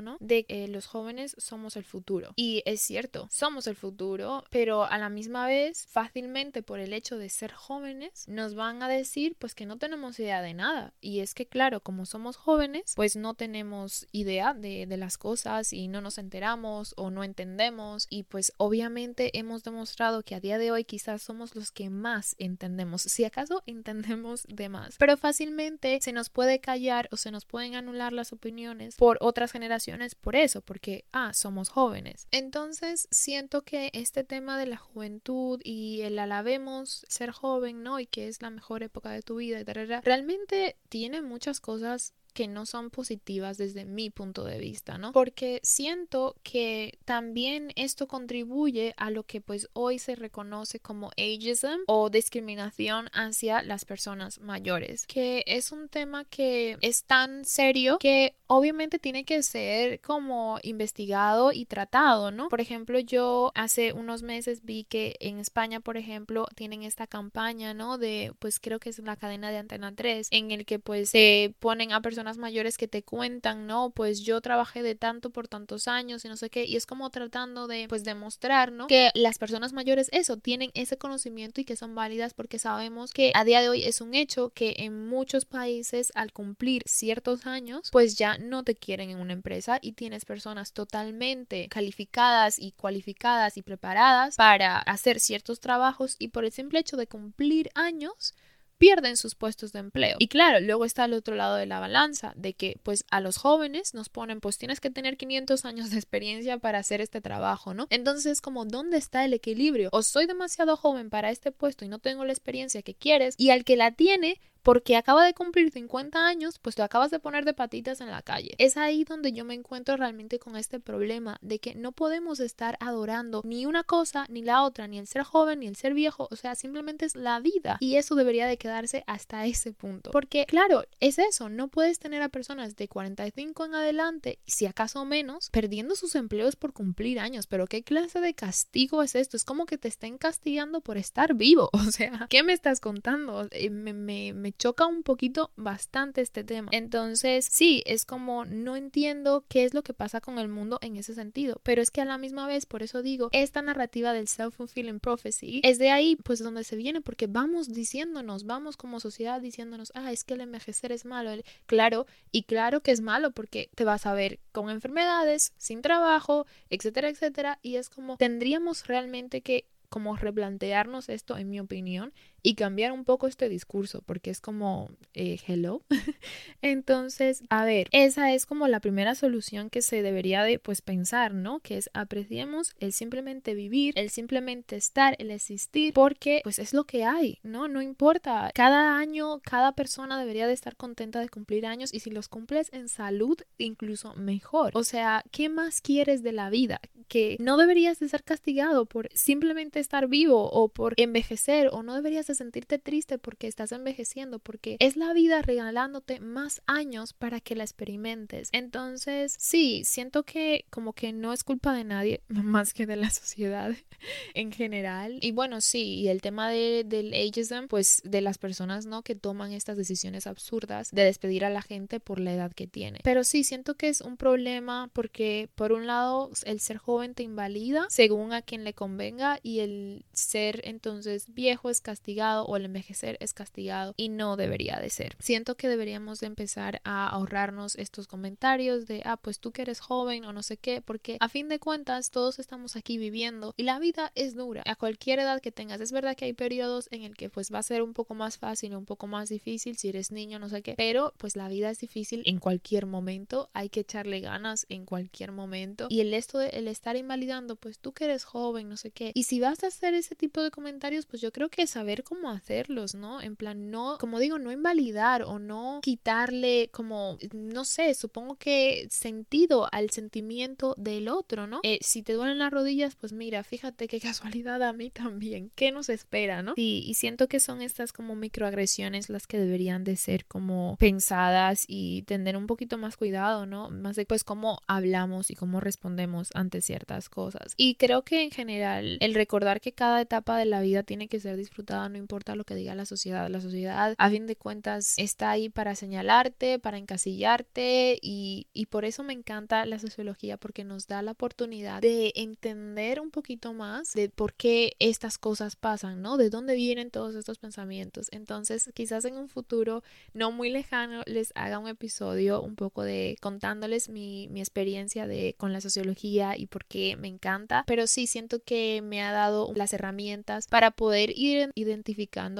¿no? 0.00 0.16
De 0.20 0.44
que 0.44 0.68
los 0.68 0.86
jóvenes 0.86 1.34
somos 1.38 1.76
el 1.76 1.84
futuro. 1.84 2.32
Y 2.36 2.62
es 2.66 2.80
cierto, 2.80 3.28
somos 3.30 3.59
el 3.66 3.76
futuro, 3.76 4.44
pero 4.50 4.84
a 4.84 4.98
la 4.98 5.08
misma 5.08 5.46
vez, 5.46 5.86
fácilmente 5.86 6.62
por 6.62 6.80
el 6.80 6.92
hecho 6.92 7.18
de 7.18 7.28
ser 7.28 7.52
jóvenes, 7.52 8.26
nos 8.28 8.54
van 8.54 8.82
a 8.82 8.88
decir 8.88 9.36
pues 9.38 9.54
que 9.54 9.66
no 9.66 9.78
tenemos 9.78 10.18
idea 10.18 10.42
de 10.42 10.54
nada. 10.54 10.92
Y 11.00 11.20
es 11.20 11.34
que 11.34 11.46
claro, 11.46 11.80
como 11.80 12.06
somos 12.06 12.36
jóvenes, 12.36 12.92
pues 12.96 13.16
no 13.16 13.34
tenemos 13.34 14.06
idea 14.12 14.54
de, 14.54 14.86
de 14.86 14.96
las 14.96 15.18
cosas 15.18 15.72
y 15.72 15.88
no 15.88 16.00
nos 16.00 16.18
enteramos 16.18 16.94
o 16.96 17.10
no 17.10 17.24
entendemos. 17.24 18.06
Y 18.10 18.24
pues 18.24 18.52
obviamente 18.56 19.36
hemos 19.38 19.62
demostrado 19.64 20.22
que 20.22 20.34
a 20.34 20.40
día 20.40 20.58
de 20.58 20.70
hoy 20.70 20.84
quizás 20.84 21.22
somos 21.22 21.54
los 21.54 21.72
que 21.72 21.90
más 21.90 22.36
entendemos, 22.38 23.02
si 23.02 23.24
acaso 23.24 23.62
entendemos 23.66 24.46
de 24.48 24.68
más. 24.68 24.96
Pero 24.98 25.16
fácilmente 25.16 25.98
se 26.00 26.12
nos 26.12 26.30
puede 26.30 26.60
callar 26.60 27.08
o 27.12 27.16
se 27.16 27.30
nos 27.30 27.44
pueden 27.44 27.74
anular 27.74 28.12
las 28.12 28.32
opiniones 28.32 28.96
por 28.96 29.18
otras 29.20 29.52
generaciones 29.52 30.14
por 30.14 30.36
eso, 30.36 30.60
porque, 30.60 31.04
ah, 31.12 31.32
somos 31.32 31.68
jóvenes. 31.68 32.26
Entonces, 32.30 33.08
siento 33.10 33.49
que 33.50 33.90
este 33.92 34.24
tema 34.24 34.58
de 34.58 34.66
la 34.66 34.76
juventud 34.76 35.60
y 35.64 36.02
el 36.02 36.18
alabemos 36.18 37.04
ser 37.08 37.32
joven, 37.32 37.82
¿no? 37.82 37.98
Y 37.98 38.06
que 38.06 38.28
es 38.28 38.40
la 38.40 38.50
mejor 38.50 38.82
época 38.82 39.10
de 39.10 39.22
tu 39.22 39.36
vida, 39.36 39.62
realmente 40.02 40.76
tiene 40.88 41.20
muchas 41.20 41.60
cosas 41.60 42.14
que 42.30 42.48
no 42.48 42.66
son 42.66 42.90
positivas 42.90 43.58
desde 43.58 43.84
mi 43.84 44.10
punto 44.10 44.44
de 44.44 44.58
vista, 44.58 44.98
¿no? 44.98 45.12
Porque 45.12 45.60
siento 45.62 46.36
que 46.42 46.98
también 47.04 47.72
esto 47.76 48.08
contribuye 48.08 48.94
a 48.96 49.10
lo 49.10 49.24
que 49.24 49.40
pues 49.40 49.68
hoy 49.72 49.98
se 49.98 50.14
reconoce 50.14 50.80
como 50.80 51.10
ageism 51.16 51.80
o 51.86 52.10
discriminación 52.10 53.08
hacia 53.12 53.62
las 53.62 53.84
personas 53.84 54.40
mayores, 54.40 55.06
que 55.06 55.44
es 55.46 55.72
un 55.72 55.88
tema 55.88 56.24
que 56.24 56.76
es 56.80 57.04
tan 57.04 57.44
serio 57.44 57.98
que 57.98 58.34
obviamente 58.46 58.98
tiene 58.98 59.24
que 59.24 59.42
ser 59.42 60.00
como 60.00 60.58
investigado 60.62 61.52
y 61.52 61.66
tratado, 61.66 62.30
¿no? 62.30 62.48
Por 62.48 62.60
ejemplo, 62.60 62.98
yo 62.98 63.52
hace 63.54 63.92
unos 63.92 64.22
meses 64.22 64.64
vi 64.64 64.84
que 64.84 65.16
en 65.20 65.38
España, 65.38 65.80
por 65.80 65.96
ejemplo, 65.96 66.46
tienen 66.56 66.82
esta 66.82 67.06
campaña, 67.06 67.74
¿no? 67.74 67.96
De, 67.96 68.32
pues 68.38 68.58
creo 68.58 68.80
que 68.80 68.90
es 68.90 68.98
la 68.98 69.16
cadena 69.16 69.50
de 69.50 69.58
Antena 69.58 69.94
3, 69.94 70.28
en 70.30 70.50
el 70.50 70.66
que 70.66 70.78
pues 70.78 71.10
se 71.10 71.54
ponen 71.60 71.92
a 71.92 72.02
personas 72.02 72.19
mayores 72.38 72.76
que 72.76 72.88
te 72.88 73.02
cuentan, 73.02 73.66
¿no? 73.66 73.90
Pues 73.90 74.20
yo 74.20 74.40
trabajé 74.40 74.82
de 74.82 74.94
tanto 74.94 75.30
por 75.30 75.48
tantos 75.48 75.88
años 75.88 76.24
y 76.24 76.28
no 76.28 76.36
sé 76.36 76.50
qué, 76.50 76.64
y 76.64 76.76
es 76.76 76.86
como 76.86 77.10
tratando 77.10 77.66
de, 77.66 77.86
pues 77.88 78.04
demostrar, 78.04 78.72
¿no? 78.72 78.86
Que 78.86 79.10
las 79.14 79.38
personas 79.38 79.72
mayores, 79.72 80.08
eso, 80.12 80.36
tienen 80.36 80.70
ese 80.74 80.96
conocimiento 80.96 81.60
y 81.60 81.64
que 81.64 81.76
son 81.76 81.94
válidas 81.94 82.34
porque 82.34 82.58
sabemos 82.58 83.12
que 83.12 83.32
a 83.34 83.44
día 83.44 83.60
de 83.60 83.68
hoy 83.68 83.84
es 83.84 84.00
un 84.00 84.14
hecho 84.14 84.50
que 84.50 84.74
en 84.78 85.08
muchos 85.08 85.44
países 85.44 86.12
al 86.14 86.32
cumplir 86.32 86.82
ciertos 86.86 87.46
años, 87.46 87.88
pues 87.90 88.16
ya 88.16 88.38
no 88.38 88.64
te 88.64 88.74
quieren 88.74 89.10
en 89.10 89.18
una 89.18 89.32
empresa 89.32 89.78
y 89.80 89.92
tienes 89.92 90.24
personas 90.24 90.72
totalmente 90.72 91.68
calificadas 91.68 92.58
y 92.58 92.72
cualificadas 92.72 93.56
y 93.56 93.62
preparadas 93.62 94.36
para 94.36 94.78
hacer 94.78 95.20
ciertos 95.20 95.60
trabajos 95.60 96.16
y 96.18 96.28
por 96.28 96.44
el 96.44 96.52
simple 96.52 96.80
hecho 96.80 96.96
de 96.96 97.06
cumplir 97.06 97.70
años, 97.74 98.34
pierden 98.80 99.18
sus 99.18 99.34
puestos 99.34 99.72
de 99.72 99.78
empleo. 99.78 100.16
Y 100.18 100.28
claro, 100.28 100.58
luego 100.58 100.86
está 100.86 101.04
el 101.04 101.12
otro 101.12 101.34
lado 101.34 101.56
de 101.56 101.66
la 101.66 101.80
balanza, 101.80 102.32
de 102.34 102.54
que 102.54 102.80
pues 102.82 103.04
a 103.10 103.20
los 103.20 103.36
jóvenes 103.36 103.92
nos 103.92 104.08
ponen 104.08 104.40
pues 104.40 104.56
tienes 104.56 104.80
que 104.80 104.88
tener 104.88 105.18
500 105.18 105.66
años 105.66 105.90
de 105.90 105.96
experiencia 105.96 106.56
para 106.56 106.78
hacer 106.78 107.02
este 107.02 107.20
trabajo, 107.20 107.74
¿no? 107.74 107.86
Entonces 107.90 108.40
como 108.40 108.64
¿dónde 108.64 108.96
está 108.96 109.26
el 109.26 109.34
equilibrio? 109.34 109.90
O 109.92 110.02
soy 110.02 110.24
demasiado 110.24 110.78
joven 110.78 111.10
para 111.10 111.30
este 111.30 111.52
puesto 111.52 111.84
y 111.84 111.88
no 111.88 111.98
tengo 111.98 112.24
la 112.24 112.32
experiencia 112.32 112.80
que 112.80 112.94
quieres 112.94 113.34
y 113.36 113.50
al 113.50 113.64
que 113.64 113.76
la 113.76 113.90
tiene 113.90 114.40
porque 114.62 114.96
acaba 114.96 115.24
de 115.24 115.34
cumplir 115.34 115.70
50 115.70 116.26
años, 116.26 116.58
pues 116.58 116.76
te 116.76 116.82
acabas 116.82 117.10
de 117.10 117.18
poner 117.18 117.44
de 117.44 117.54
patitas 117.54 118.00
en 118.00 118.10
la 118.10 118.22
calle. 118.22 118.54
Es 118.58 118.76
ahí 118.76 119.04
donde 119.04 119.32
yo 119.32 119.44
me 119.44 119.54
encuentro 119.54 119.96
realmente 119.96 120.38
con 120.38 120.56
este 120.56 120.80
problema 120.80 121.38
de 121.40 121.58
que 121.58 121.74
no 121.74 121.92
podemos 121.92 122.40
estar 122.40 122.76
adorando 122.80 123.42
ni 123.44 123.66
una 123.66 123.84
cosa 123.84 124.26
ni 124.28 124.42
la 124.42 124.62
otra, 124.62 124.86
ni 124.86 124.98
el 124.98 125.06
ser 125.06 125.22
joven 125.22 125.60
ni 125.60 125.66
el 125.66 125.76
ser 125.76 125.94
viejo, 125.94 126.28
o 126.30 126.36
sea, 126.36 126.54
simplemente 126.54 127.06
es 127.06 127.14
la 127.14 127.40
vida 127.40 127.78
y 127.80 127.96
eso 127.96 128.14
debería 128.14 128.46
de 128.46 128.58
quedarse 128.58 129.04
hasta 129.06 129.46
ese 129.46 129.72
punto. 129.72 130.10
Porque 130.10 130.46
claro, 130.46 130.84
es 131.00 131.18
eso, 131.18 131.48
no 131.48 131.68
puedes 131.68 131.98
tener 131.98 132.22
a 132.22 132.28
personas 132.28 132.76
de 132.76 132.88
45 132.88 133.64
en 133.64 133.74
adelante, 133.74 134.38
si 134.46 134.66
acaso 134.66 135.04
menos, 135.04 135.50
perdiendo 135.50 135.94
sus 135.94 136.14
empleos 136.14 136.56
por 136.56 136.72
cumplir 136.72 137.20
años, 137.20 137.46
pero 137.46 137.66
¿qué 137.66 137.82
clase 137.82 138.20
de 138.20 138.34
castigo 138.34 139.02
es 139.02 139.14
esto? 139.14 139.36
Es 139.36 139.44
como 139.44 139.66
que 139.66 139.78
te 139.78 139.88
estén 139.88 140.18
castigando 140.18 140.80
por 140.80 140.96
estar 140.96 141.34
vivo, 141.34 141.70
o 141.72 141.90
sea, 141.90 142.26
¿qué 142.28 142.42
me 142.42 142.52
estás 142.52 142.80
contando? 142.80 143.48
Eh, 143.50 143.70
me, 143.70 143.92
me, 143.92 144.49
choca 144.58 144.86
un 144.86 145.02
poquito 145.02 145.50
bastante 145.56 146.20
este 146.20 146.44
tema. 146.44 146.70
Entonces, 146.72 147.46
sí, 147.50 147.82
es 147.86 148.04
como 148.04 148.44
no 148.44 148.76
entiendo 148.76 149.44
qué 149.48 149.64
es 149.64 149.74
lo 149.74 149.82
que 149.82 149.94
pasa 149.94 150.20
con 150.20 150.38
el 150.38 150.48
mundo 150.48 150.78
en 150.82 150.96
ese 150.96 151.14
sentido, 151.14 151.60
pero 151.62 151.82
es 151.82 151.90
que 151.90 152.00
a 152.00 152.04
la 152.04 152.18
misma 152.18 152.46
vez, 152.46 152.66
por 152.66 152.82
eso 152.82 153.02
digo, 153.02 153.28
esta 153.32 153.62
narrativa 153.62 154.12
del 154.12 154.28
self-fulfilling 154.28 155.00
prophecy 155.00 155.60
es 155.64 155.78
de 155.78 155.90
ahí 155.90 156.16
pues 156.16 156.40
donde 156.40 156.64
se 156.64 156.76
viene 156.76 157.00
porque 157.00 157.26
vamos 157.26 157.68
diciéndonos, 157.68 158.44
vamos 158.44 158.76
como 158.76 159.00
sociedad 159.00 159.40
diciéndonos, 159.40 159.92
ah, 159.94 160.12
es 160.12 160.24
que 160.24 160.34
el 160.34 160.40
envejecer 160.40 160.92
es 160.92 161.04
malo. 161.04 161.30
Claro, 161.66 162.06
y 162.32 162.44
claro 162.44 162.82
que 162.82 162.90
es 162.90 163.00
malo 163.00 163.30
porque 163.30 163.70
te 163.74 163.84
vas 163.84 164.06
a 164.06 164.14
ver 164.14 164.40
con 164.52 164.70
enfermedades, 164.70 165.52
sin 165.58 165.82
trabajo, 165.82 166.46
etcétera, 166.70 167.08
etcétera, 167.08 167.58
y 167.62 167.76
es 167.76 167.88
como 167.88 168.16
tendríamos 168.16 168.86
realmente 168.86 169.40
que 169.42 169.66
como 169.90 170.16
replantearnos 170.16 171.08
esto, 171.08 171.36
en 171.36 171.50
mi 171.50 171.60
opinión, 171.60 172.14
y 172.42 172.54
cambiar 172.54 172.92
un 172.92 173.04
poco 173.04 173.26
este 173.26 173.48
discurso, 173.48 174.02
porque 174.02 174.30
es 174.30 174.40
como, 174.40 174.90
eh, 175.14 175.38
hello. 175.46 175.82
Entonces, 176.62 177.42
a 177.50 177.64
ver, 177.64 177.88
esa 177.92 178.32
es 178.32 178.46
como 178.46 178.68
la 178.68 178.80
primera 178.80 179.14
solución 179.14 179.70
que 179.70 179.82
se 179.82 180.02
debería 180.02 180.42
de, 180.42 180.58
pues, 180.58 180.82
pensar, 180.82 181.34
¿no? 181.34 181.60
Que 181.60 181.76
es 181.76 181.90
apreciemos 181.94 182.74
el 182.78 182.92
simplemente 182.92 183.54
vivir, 183.54 183.94
el 183.96 184.10
simplemente 184.10 184.76
estar, 184.76 185.16
el 185.18 185.30
existir, 185.30 185.92
porque, 185.94 186.40
pues, 186.44 186.58
es 186.58 186.72
lo 186.72 186.84
que 186.84 187.04
hay, 187.04 187.38
¿no? 187.42 187.68
No 187.68 187.82
importa. 187.82 188.50
Cada 188.54 188.96
año, 188.98 189.40
cada 189.40 189.72
persona 189.72 190.18
debería 190.18 190.46
de 190.46 190.52
estar 190.52 190.76
contenta 190.76 191.20
de 191.20 191.28
cumplir 191.28 191.66
años 191.66 191.92
y 191.92 192.00
si 192.00 192.10
los 192.10 192.28
cumples 192.28 192.68
en 192.72 192.88
salud, 192.88 193.38
incluso 193.58 194.14
mejor. 194.14 194.72
O 194.74 194.84
sea, 194.84 195.24
¿qué 195.30 195.48
más 195.48 195.80
quieres 195.80 196.22
de 196.22 196.32
la 196.32 196.50
vida? 196.50 196.80
Que 197.08 197.36
no 197.40 197.56
deberías 197.56 197.98
de 197.98 198.08
ser 198.08 198.22
castigado 198.22 198.86
por 198.86 199.08
simplemente 199.14 199.80
estar 199.80 200.08
vivo 200.08 200.50
o 200.50 200.68
por 200.68 200.94
envejecer 200.96 201.68
o 201.72 201.82
no 201.82 201.94
deberías 201.94 202.29
sentirte 202.34 202.78
triste 202.78 203.18
porque 203.18 203.46
estás 203.46 203.72
envejeciendo, 203.72 204.38
porque 204.38 204.76
es 204.80 204.96
la 204.96 205.12
vida 205.12 205.42
regalándote 205.42 206.20
más 206.20 206.62
años 206.66 207.12
para 207.12 207.40
que 207.40 207.56
la 207.56 207.64
experimentes. 207.64 208.48
Entonces, 208.52 209.34
sí, 209.38 209.82
siento 209.84 210.22
que 210.24 210.64
como 210.70 210.92
que 210.92 211.12
no 211.12 211.32
es 211.32 211.44
culpa 211.44 211.74
de 211.74 211.84
nadie 211.84 212.22
más 212.28 212.74
que 212.74 212.86
de 212.86 212.96
la 212.96 213.10
sociedad 213.10 213.74
en 214.34 214.52
general. 214.52 215.18
Y 215.20 215.32
bueno, 215.32 215.60
sí, 215.60 216.00
y 216.00 216.08
el 216.08 216.20
tema 216.20 216.50
de, 216.50 216.84
del 216.86 217.12
ageism, 217.12 217.66
pues 217.68 218.02
de 218.04 218.20
las 218.20 218.38
personas, 218.38 218.86
¿no? 218.86 219.02
Que 219.02 219.14
toman 219.14 219.52
estas 219.52 219.76
decisiones 219.76 220.26
absurdas 220.26 220.90
de 220.90 221.04
despedir 221.04 221.44
a 221.44 221.50
la 221.50 221.62
gente 221.62 222.00
por 222.00 222.20
la 222.20 222.32
edad 222.32 222.52
que 222.52 222.66
tiene. 222.66 223.00
Pero 223.02 223.24
sí, 223.24 223.44
siento 223.44 223.74
que 223.74 223.88
es 223.88 224.00
un 224.00 224.16
problema 224.16 224.90
porque 224.92 225.48
por 225.54 225.72
un 225.72 225.86
lado 225.86 226.30
el 226.44 226.60
ser 226.60 226.78
joven 226.78 227.14
te 227.14 227.22
invalida 227.22 227.86
según 227.88 228.32
a 228.32 228.42
quien 228.42 228.64
le 228.64 228.74
convenga 228.74 229.38
y 229.42 229.60
el 229.60 230.04
ser 230.12 230.60
entonces 230.64 231.32
viejo 231.32 231.70
es 231.70 231.80
castigado 231.80 232.19
o 232.20 232.56
el 232.56 232.64
envejecer 232.64 233.16
es 233.20 233.34
castigado 233.34 233.94
y 233.96 234.08
no 234.08 234.36
debería 234.36 234.78
de 234.80 234.90
ser. 234.90 235.16
Siento 235.18 235.56
que 235.56 235.68
deberíamos 235.68 236.20
de 236.20 236.26
empezar 236.26 236.80
a 236.84 237.08
ahorrarnos 237.08 237.76
estos 237.76 238.06
comentarios 238.06 238.86
de, 238.86 239.02
ah, 239.04 239.16
pues 239.16 239.40
tú 239.40 239.52
que 239.52 239.62
eres 239.62 239.80
joven 239.80 240.24
o 240.24 240.32
no 240.32 240.42
sé 240.42 240.56
qué, 240.56 240.82
porque 240.82 241.16
a 241.20 241.28
fin 241.28 241.48
de 241.48 241.58
cuentas 241.58 242.10
todos 242.10 242.38
estamos 242.38 242.76
aquí 242.76 242.98
viviendo 242.98 243.54
y 243.56 243.64
la 243.64 243.78
vida 243.78 244.12
es 244.14 244.34
dura 244.34 244.62
a 244.66 244.76
cualquier 244.76 245.18
edad 245.20 245.40
que 245.40 245.52
tengas. 245.52 245.80
Es 245.80 245.92
verdad 245.92 246.16
que 246.16 246.26
hay 246.26 246.32
periodos 246.32 246.88
en 246.90 247.02
el 247.02 247.16
que 247.16 247.30
pues 247.30 247.52
va 247.52 247.58
a 247.58 247.62
ser 247.62 247.82
un 247.82 247.94
poco 247.94 248.14
más 248.14 248.38
fácil 248.38 248.70
un 248.76 248.84
poco 248.84 249.06
más 249.06 249.28
difícil 249.28 249.76
si 249.76 249.88
eres 249.88 250.10
niño, 250.10 250.38
no 250.38 250.48
sé 250.48 250.62
qué, 250.62 250.74
pero 250.76 251.14
pues 251.16 251.36
la 251.36 251.48
vida 251.48 251.70
es 251.70 251.78
difícil 251.78 252.22
en 252.26 252.38
cualquier 252.38 252.86
momento, 252.86 253.50
hay 253.52 253.68
que 253.68 253.80
echarle 253.80 254.20
ganas 254.20 254.66
en 254.68 254.84
cualquier 254.84 255.32
momento 255.32 255.86
y 255.88 256.00
el 256.00 256.14
esto 256.14 256.38
de 256.38 256.48
el 256.48 256.68
estar 256.68 256.96
invalidando, 256.96 257.56
pues 257.56 257.78
tú 257.78 257.92
que 257.92 258.04
eres 258.04 258.24
joven, 258.24 258.68
no 258.68 258.76
sé 258.76 258.90
qué, 258.90 259.12
y 259.14 259.24
si 259.24 259.40
vas 259.40 259.64
a 259.64 259.68
hacer 259.68 259.94
ese 259.94 260.14
tipo 260.14 260.42
de 260.42 260.50
comentarios, 260.50 261.06
pues 261.06 261.22
yo 261.22 261.32
creo 261.32 261.48
que 261.48 261.66
saber 261.66 262.04
cómo 262.10 262.28
hacerlos, 262.28 262.96
¿no? 262.96 263.22
En 263.22 263.36
plan, 263.36 263.70
no, 263.70 263.96
como 264.00 264.18
digo, 264.18 264.40
no 264.40 264.50
invalidar 264.50 265.22
o 265.22 265.38
no 265.38 265.78
quitarle 265.80 266.68
como, 266.72 267.18
no 267.32 267.64
sé, 267.64 267.94
supongo 267.94 268.34
que 268.34 268.88
sentido 268.90 269.68
al 269.70 269.90
sentimiento 269.90 270.74
del 270.76 271.08
otro, 271.08 271.46
¿no? 271.46 271.60
Eh, 271.62 271.78
si 271.82 272.02
te 272.02 272.14
duelen 272.14 272.40
las 272.40 272.50
rodillas, 272.50 272.96
pues 272.96 273.12
mira, 273.12 273.44
fíjate 273.44 273.86
qué 273.86 274.00
casualidad 274.40 274.60
a 274.64 274.72
mí 274.72 274.90
también. 274.90 275.52
¿Qué 275.54 275.70
nos 275.70 275.88
espera, 275.88 276.42
no? 276.42 276.54
Sí, 276.56 276.82
y 276.84 276.94
siento 276.94 277.28
que 277.28 277.38
son 277.38 277.62
estas 277.62 277.92
como 277.92 278.16
microagresiones 278.16 279.08
las 279.08 279.28
que 279.28 279.38
deberían 279.38 279.84
de 279.84 279.94
ser 279.94 280.26
como 280.26 280.76
pensadas 280.80 281.64
y 281.68 282.02
tener 282.02 282.36
un 282.36 282.48
poquito 282.48 282.76
más 282.76 282.96
cuidado, 282.96 283.46
¿no? 283.46 283.70
Más 283.70 283.94
de 283.94 284.04
pues 284.04 284.24
cómo 284.24 284.62
hablamos 284.66 285.30
y 285.30 285.36
cómo 285.36 285.60
respondemos 285.60 286.30
ante 286.34 286.60
ciertas 286.60 287.08
cosas. 287.08 287.54
Y 287.56 287.76
creo 287.76 288.02
que 288.02 288.24
en 288.24 288.32
general 288.32 288.98
el 289.00 289.14
recordar 289.14 289.60
que 289.60 289.70
cada 289.70 290.00
etapa 290.00 290.36
de 290.36 290.46
la 290.46 290.60
vida 290.60 290.82
tiene 290.82 291.06
que 291.06 291.20
ser 291.20 291.36
disfrutada, 291.36 291.88
no 291.88 291.99
importa 292.00 292.34
lo 292.34 292.44
que 292.44 292.54
diga 292.54 292.74
la 292.74 292.86
sociedad. 292.86 293.28
La 293.28 293.40
sociedad, 293.40 293.94
a 293.98 294.10
fin 294.10 294.26
de 294.26 294.36
cuentas, 294.36 294.94
está 294.96 295.30
ahí 295.30 295.48
para 295.48 295.74
señalarte, 295.74 296.58
para 296.58 296.78
encasillarte 296.78 297.98
y, 298.00 298.46
y 298.52 298.66
por 298.66 298.84
eso 298.84 299.02
me 299.02 299.12
encanta 299.12 299.66
la 299.66 299.78
sociología 299.78 300.36
porque 300.36 300.64
nos 300.64 300.86
da 300.86 301.02
la 301.02 301.12
oportunidad 301.12 301.82
de 301.82 302.12
entender 302.14 303.00
un 303.00 303.10
poquito 303.10 303.52
más 303.52 303.92
de 303.92 304.08
por 304.08 304.34
qué 304.34 304.76
estas 304.78 305.18
cosas 305.18 305.56
pasan, 305.56 306.02
¿no? 306.02 306.16
De 306.16 306.30
dónde 306.30 306.54
vienen 306.54 306.90
todos 306.90 307.14
estos 307.14 307.38
pensamientos. 307.38 308.08
Entonces, 308.10 308.70
quizás 308.74 309.04
en 309.04 309.16
un 309.16 309.28
futuro 309.28 309.82
no 310.14 310.30
muy 310.30 310.50
lejano 310.50 311.02
les 311.06 311.32
haga 311.34 311.58
un 311.58 311.68
episodio 311.68 312.40
un 312.42 312.54
poco 312.54 312.82
de 312.82 313.16
contándoles 313.20 313.88
mi, 313.88 314.28
mi 314.28 314.40
experiencia 314.40 315.06
de 315.06 315.34
con 315.36 315.52
la 315.52 315.60
sociología 315.60 316.36
y 316.36 316.46
por 316.46 316.60
porque 316.60 316.96
me 316.96 317.08
encanta, 317.08 317.64
pero 317.66 317.86
sí 317.86 318.06
siento 318.06 318.42
que 318.42 318.82
me 318.82 319.02
ha 319.02 319.12
dado 319.12 319.50
las 319.54 319.72
herramientas 319.72 320.46
para 320.46 320.70
poder 320.70 321.10
ir 321.16 321.50
identificando 321.54 321.89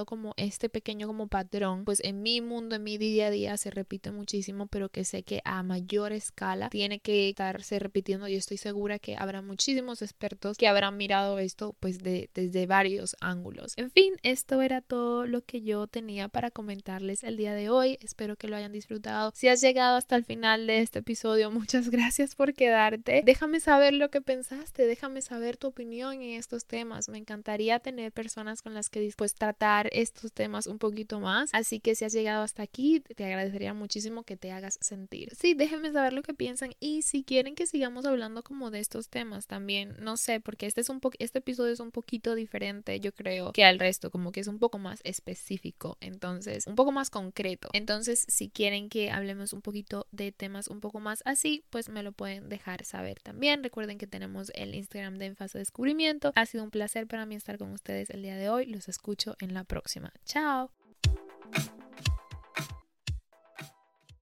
como 0.07 0.35
este 0.37 0.69
pequeño 0.69 1.07
como 1.07 1.29
patrón, 1.29 1.85
pues 1.85 2.01
en 2.05 2.23
mi 2.23 2.41
mundo, 2.41 2.77
en 2.77 2.83
mi 2.83 2.99
día 2.99 3.27
a 3.27 3.31
día 3.31 3.57
se 3.57 3.71
repite 3.71 4.11
muchísimo, 4.11 4.67
pero 4.67 4.89
que 4.89 5.05
sé 5.05 5.23
que 5.23 5.41
a 5.45 5.63
mayor 5.63 6.13
escala 6.13 6.71
tiene 6.71 7.01
que 7.01 7.29
estarse 7.29 7.79
repitiendo 7.79 8.29
y 8.29 8.35
estoy 8.35 8.57
segura 8.57 8.99
que 8.99 9.17
habrá 9.17 9.43
muchísimos 9.43 10.03
expertos 10.03 10.57
que 10.57 10.69
habrán 10.69 10.97
mirado 10.97 11.39
esto 11.39 11.75
pues 11.81 11.99
de, 11.99 12.31
desde 12.35 12.67
varios 12.67 13.17
ángulos. 13.21 13.75
En 13.77 13.91
fin, 13.91 14.15
esto 14.23 14.63
era 14.63 14.81
todo 14.81 15.27
lo 15.27 15.43
que 15.43 15.63
yo 15.63 15.87
tenía 15.87 16.29
para 16.29 16.51
comentarles 16.51 17.25
el 17.25 17.37
día 17.37 17.55
de 17.55 17.71
hoy. 17.71 17.99
Espero 18.01 18.37
que 18.37 18.49
lo 18.49 18.57
hayan 18.57 18.73
disfrutado. 18.73 19.33
Si 19.35 19.49
has 19.49 19.61
llegado 19.61 19.97
hasta 19.97 20.17
el 20.17 20.25
final 20.25 20.67
de 20.67 20.81
este 20.81 21.01
episodio, 21.01 21.51
muchas 21.51 21.91
gracias 21.91 22.35
por 22.35 22.55
quedarte. 22.55 23.23
Déjame 23.25 23.61
saber 23.61 23.95
lo 23.95 24.11
que 24.11 24.21
pensaste, 24.21 24.87
déjame 24.87 25.23
saber 25.23 25.57
tu 25.57 25.69
opinión 25.69 26.15
en 26.15 26.39
estos 26.39 26.65
temas. 26.67 27.09
Me 27.09 27.19
encantaría 27.19 27.79
tener 27.81 28.13
personas 28.13 28.63
con 28.63 28.75
las 28.75 28.89
que 28.91 29.01
después 29.01 29.35
tratar 29.41 29.89
estos 29.93 30.33
temas 30.33 30.67
un 30.67 30.79
poquito 30.79 31.19
más. 31.19 31.49
Así 31.55 31.81
que 31.81 31.95
si 31.95 32.05
has 32.05 32.13
llegado 32.13 32.43
hasta 32.43 32.63
aquí, 32.63 33.01
te 33.01 33.25
agradecería 33.25 33.73
muchísimo 33.73 34.23
que 34.23 34.37
te 34.37 34.53
hagas 34.53 34.79
sentir. 34.83 35.35
Sí, 35.35 35.55
déjenme 35.55 35.91
saber 35.93 36.13
lo 36.13 36.23
que 36.23 36.35
piensan 36.35 36.75
y 36.79 37.01
si 37.03 37.25
quieren 37.25 37.55
que 37.55 37.67
sigamos 37.67 38.05
hablando 38.05 38.43
como 38.43 38.71
de 38.71 38.81
estos 38.81 39.09
temas 39.09 39.47
también, 39.47 39.97
no 39.99 40.19
sé, 40.19 40.41
porque 40.41 40.67
este 40.67 40.83
es 40.83 40.91
un 40.91 41.01
este 41.19 41.39
episodio 41.39 41.73
es 41.73 41.81
un 41.81 41.91
poquito 41.91 42.35
diferente, 42.35 43.01
yo 43.01 43.13
creo, 43.13 43.53
que 43.53 43.65
al 43.65 43.79
resto, 43.79 44.11
como 44.11 44.31
que 44.31 44.41
es 44.41 44.47
un 44.47 44.59
poco 44.59 44.79
más 44.79 45.01
específico, 45.05 45.97
entonces, 46.03 46.67
un 46.67 46.75
poco 46.75 46.93
más 46.93 47.09
concreto. 47.09 47.71
Entonces, 47.73 48.27
si 48.29 48.51
quieren 48.51 48.91
que 48.91 49.11
hablemos 49.11 49.55
un 49.55 49.63
poquito 49.63 50.07
de 50.13 50.33
temas 50.33 50.69
un 50.69 50.81
poco 50.81 51.01
más 51.01 51.23
así, 51.25 51.65
pues 51.71 51.89
me 51.89 52.03
lo 52.03 52.13
pueden 52.13 52.51
dejar 52.51 52.85
saber 52.85 53.21
también. 53.21 53.65
Recuerden 53.65 53.97
que 53.97 54.07
tenemos 54.07 54.53
el 54.55 54.75
Instagram 54.75 55.17
de 55.17 55.27
Enfase 55.27 55.57
Descubrimiento. 55.59 56.33
Ha 56.35 56.45
sido 56.45 56.63
un 56.63 56.71
placer 56.71 57.07
para 57.07 57.25
mí 57.25 57.37
estar 57.37 57.57
con 57.57 57.73
ustedes 57.73 58.11
el 58.11 58.23
día 58.23 58.37
de 58.37 58.51
hoy. 58.51 58.67
Los 58.67 58.89
en 59.41 59.55
la 59.55 59.65
próxima. 59.65 60.13
Chao. 60.25 60.71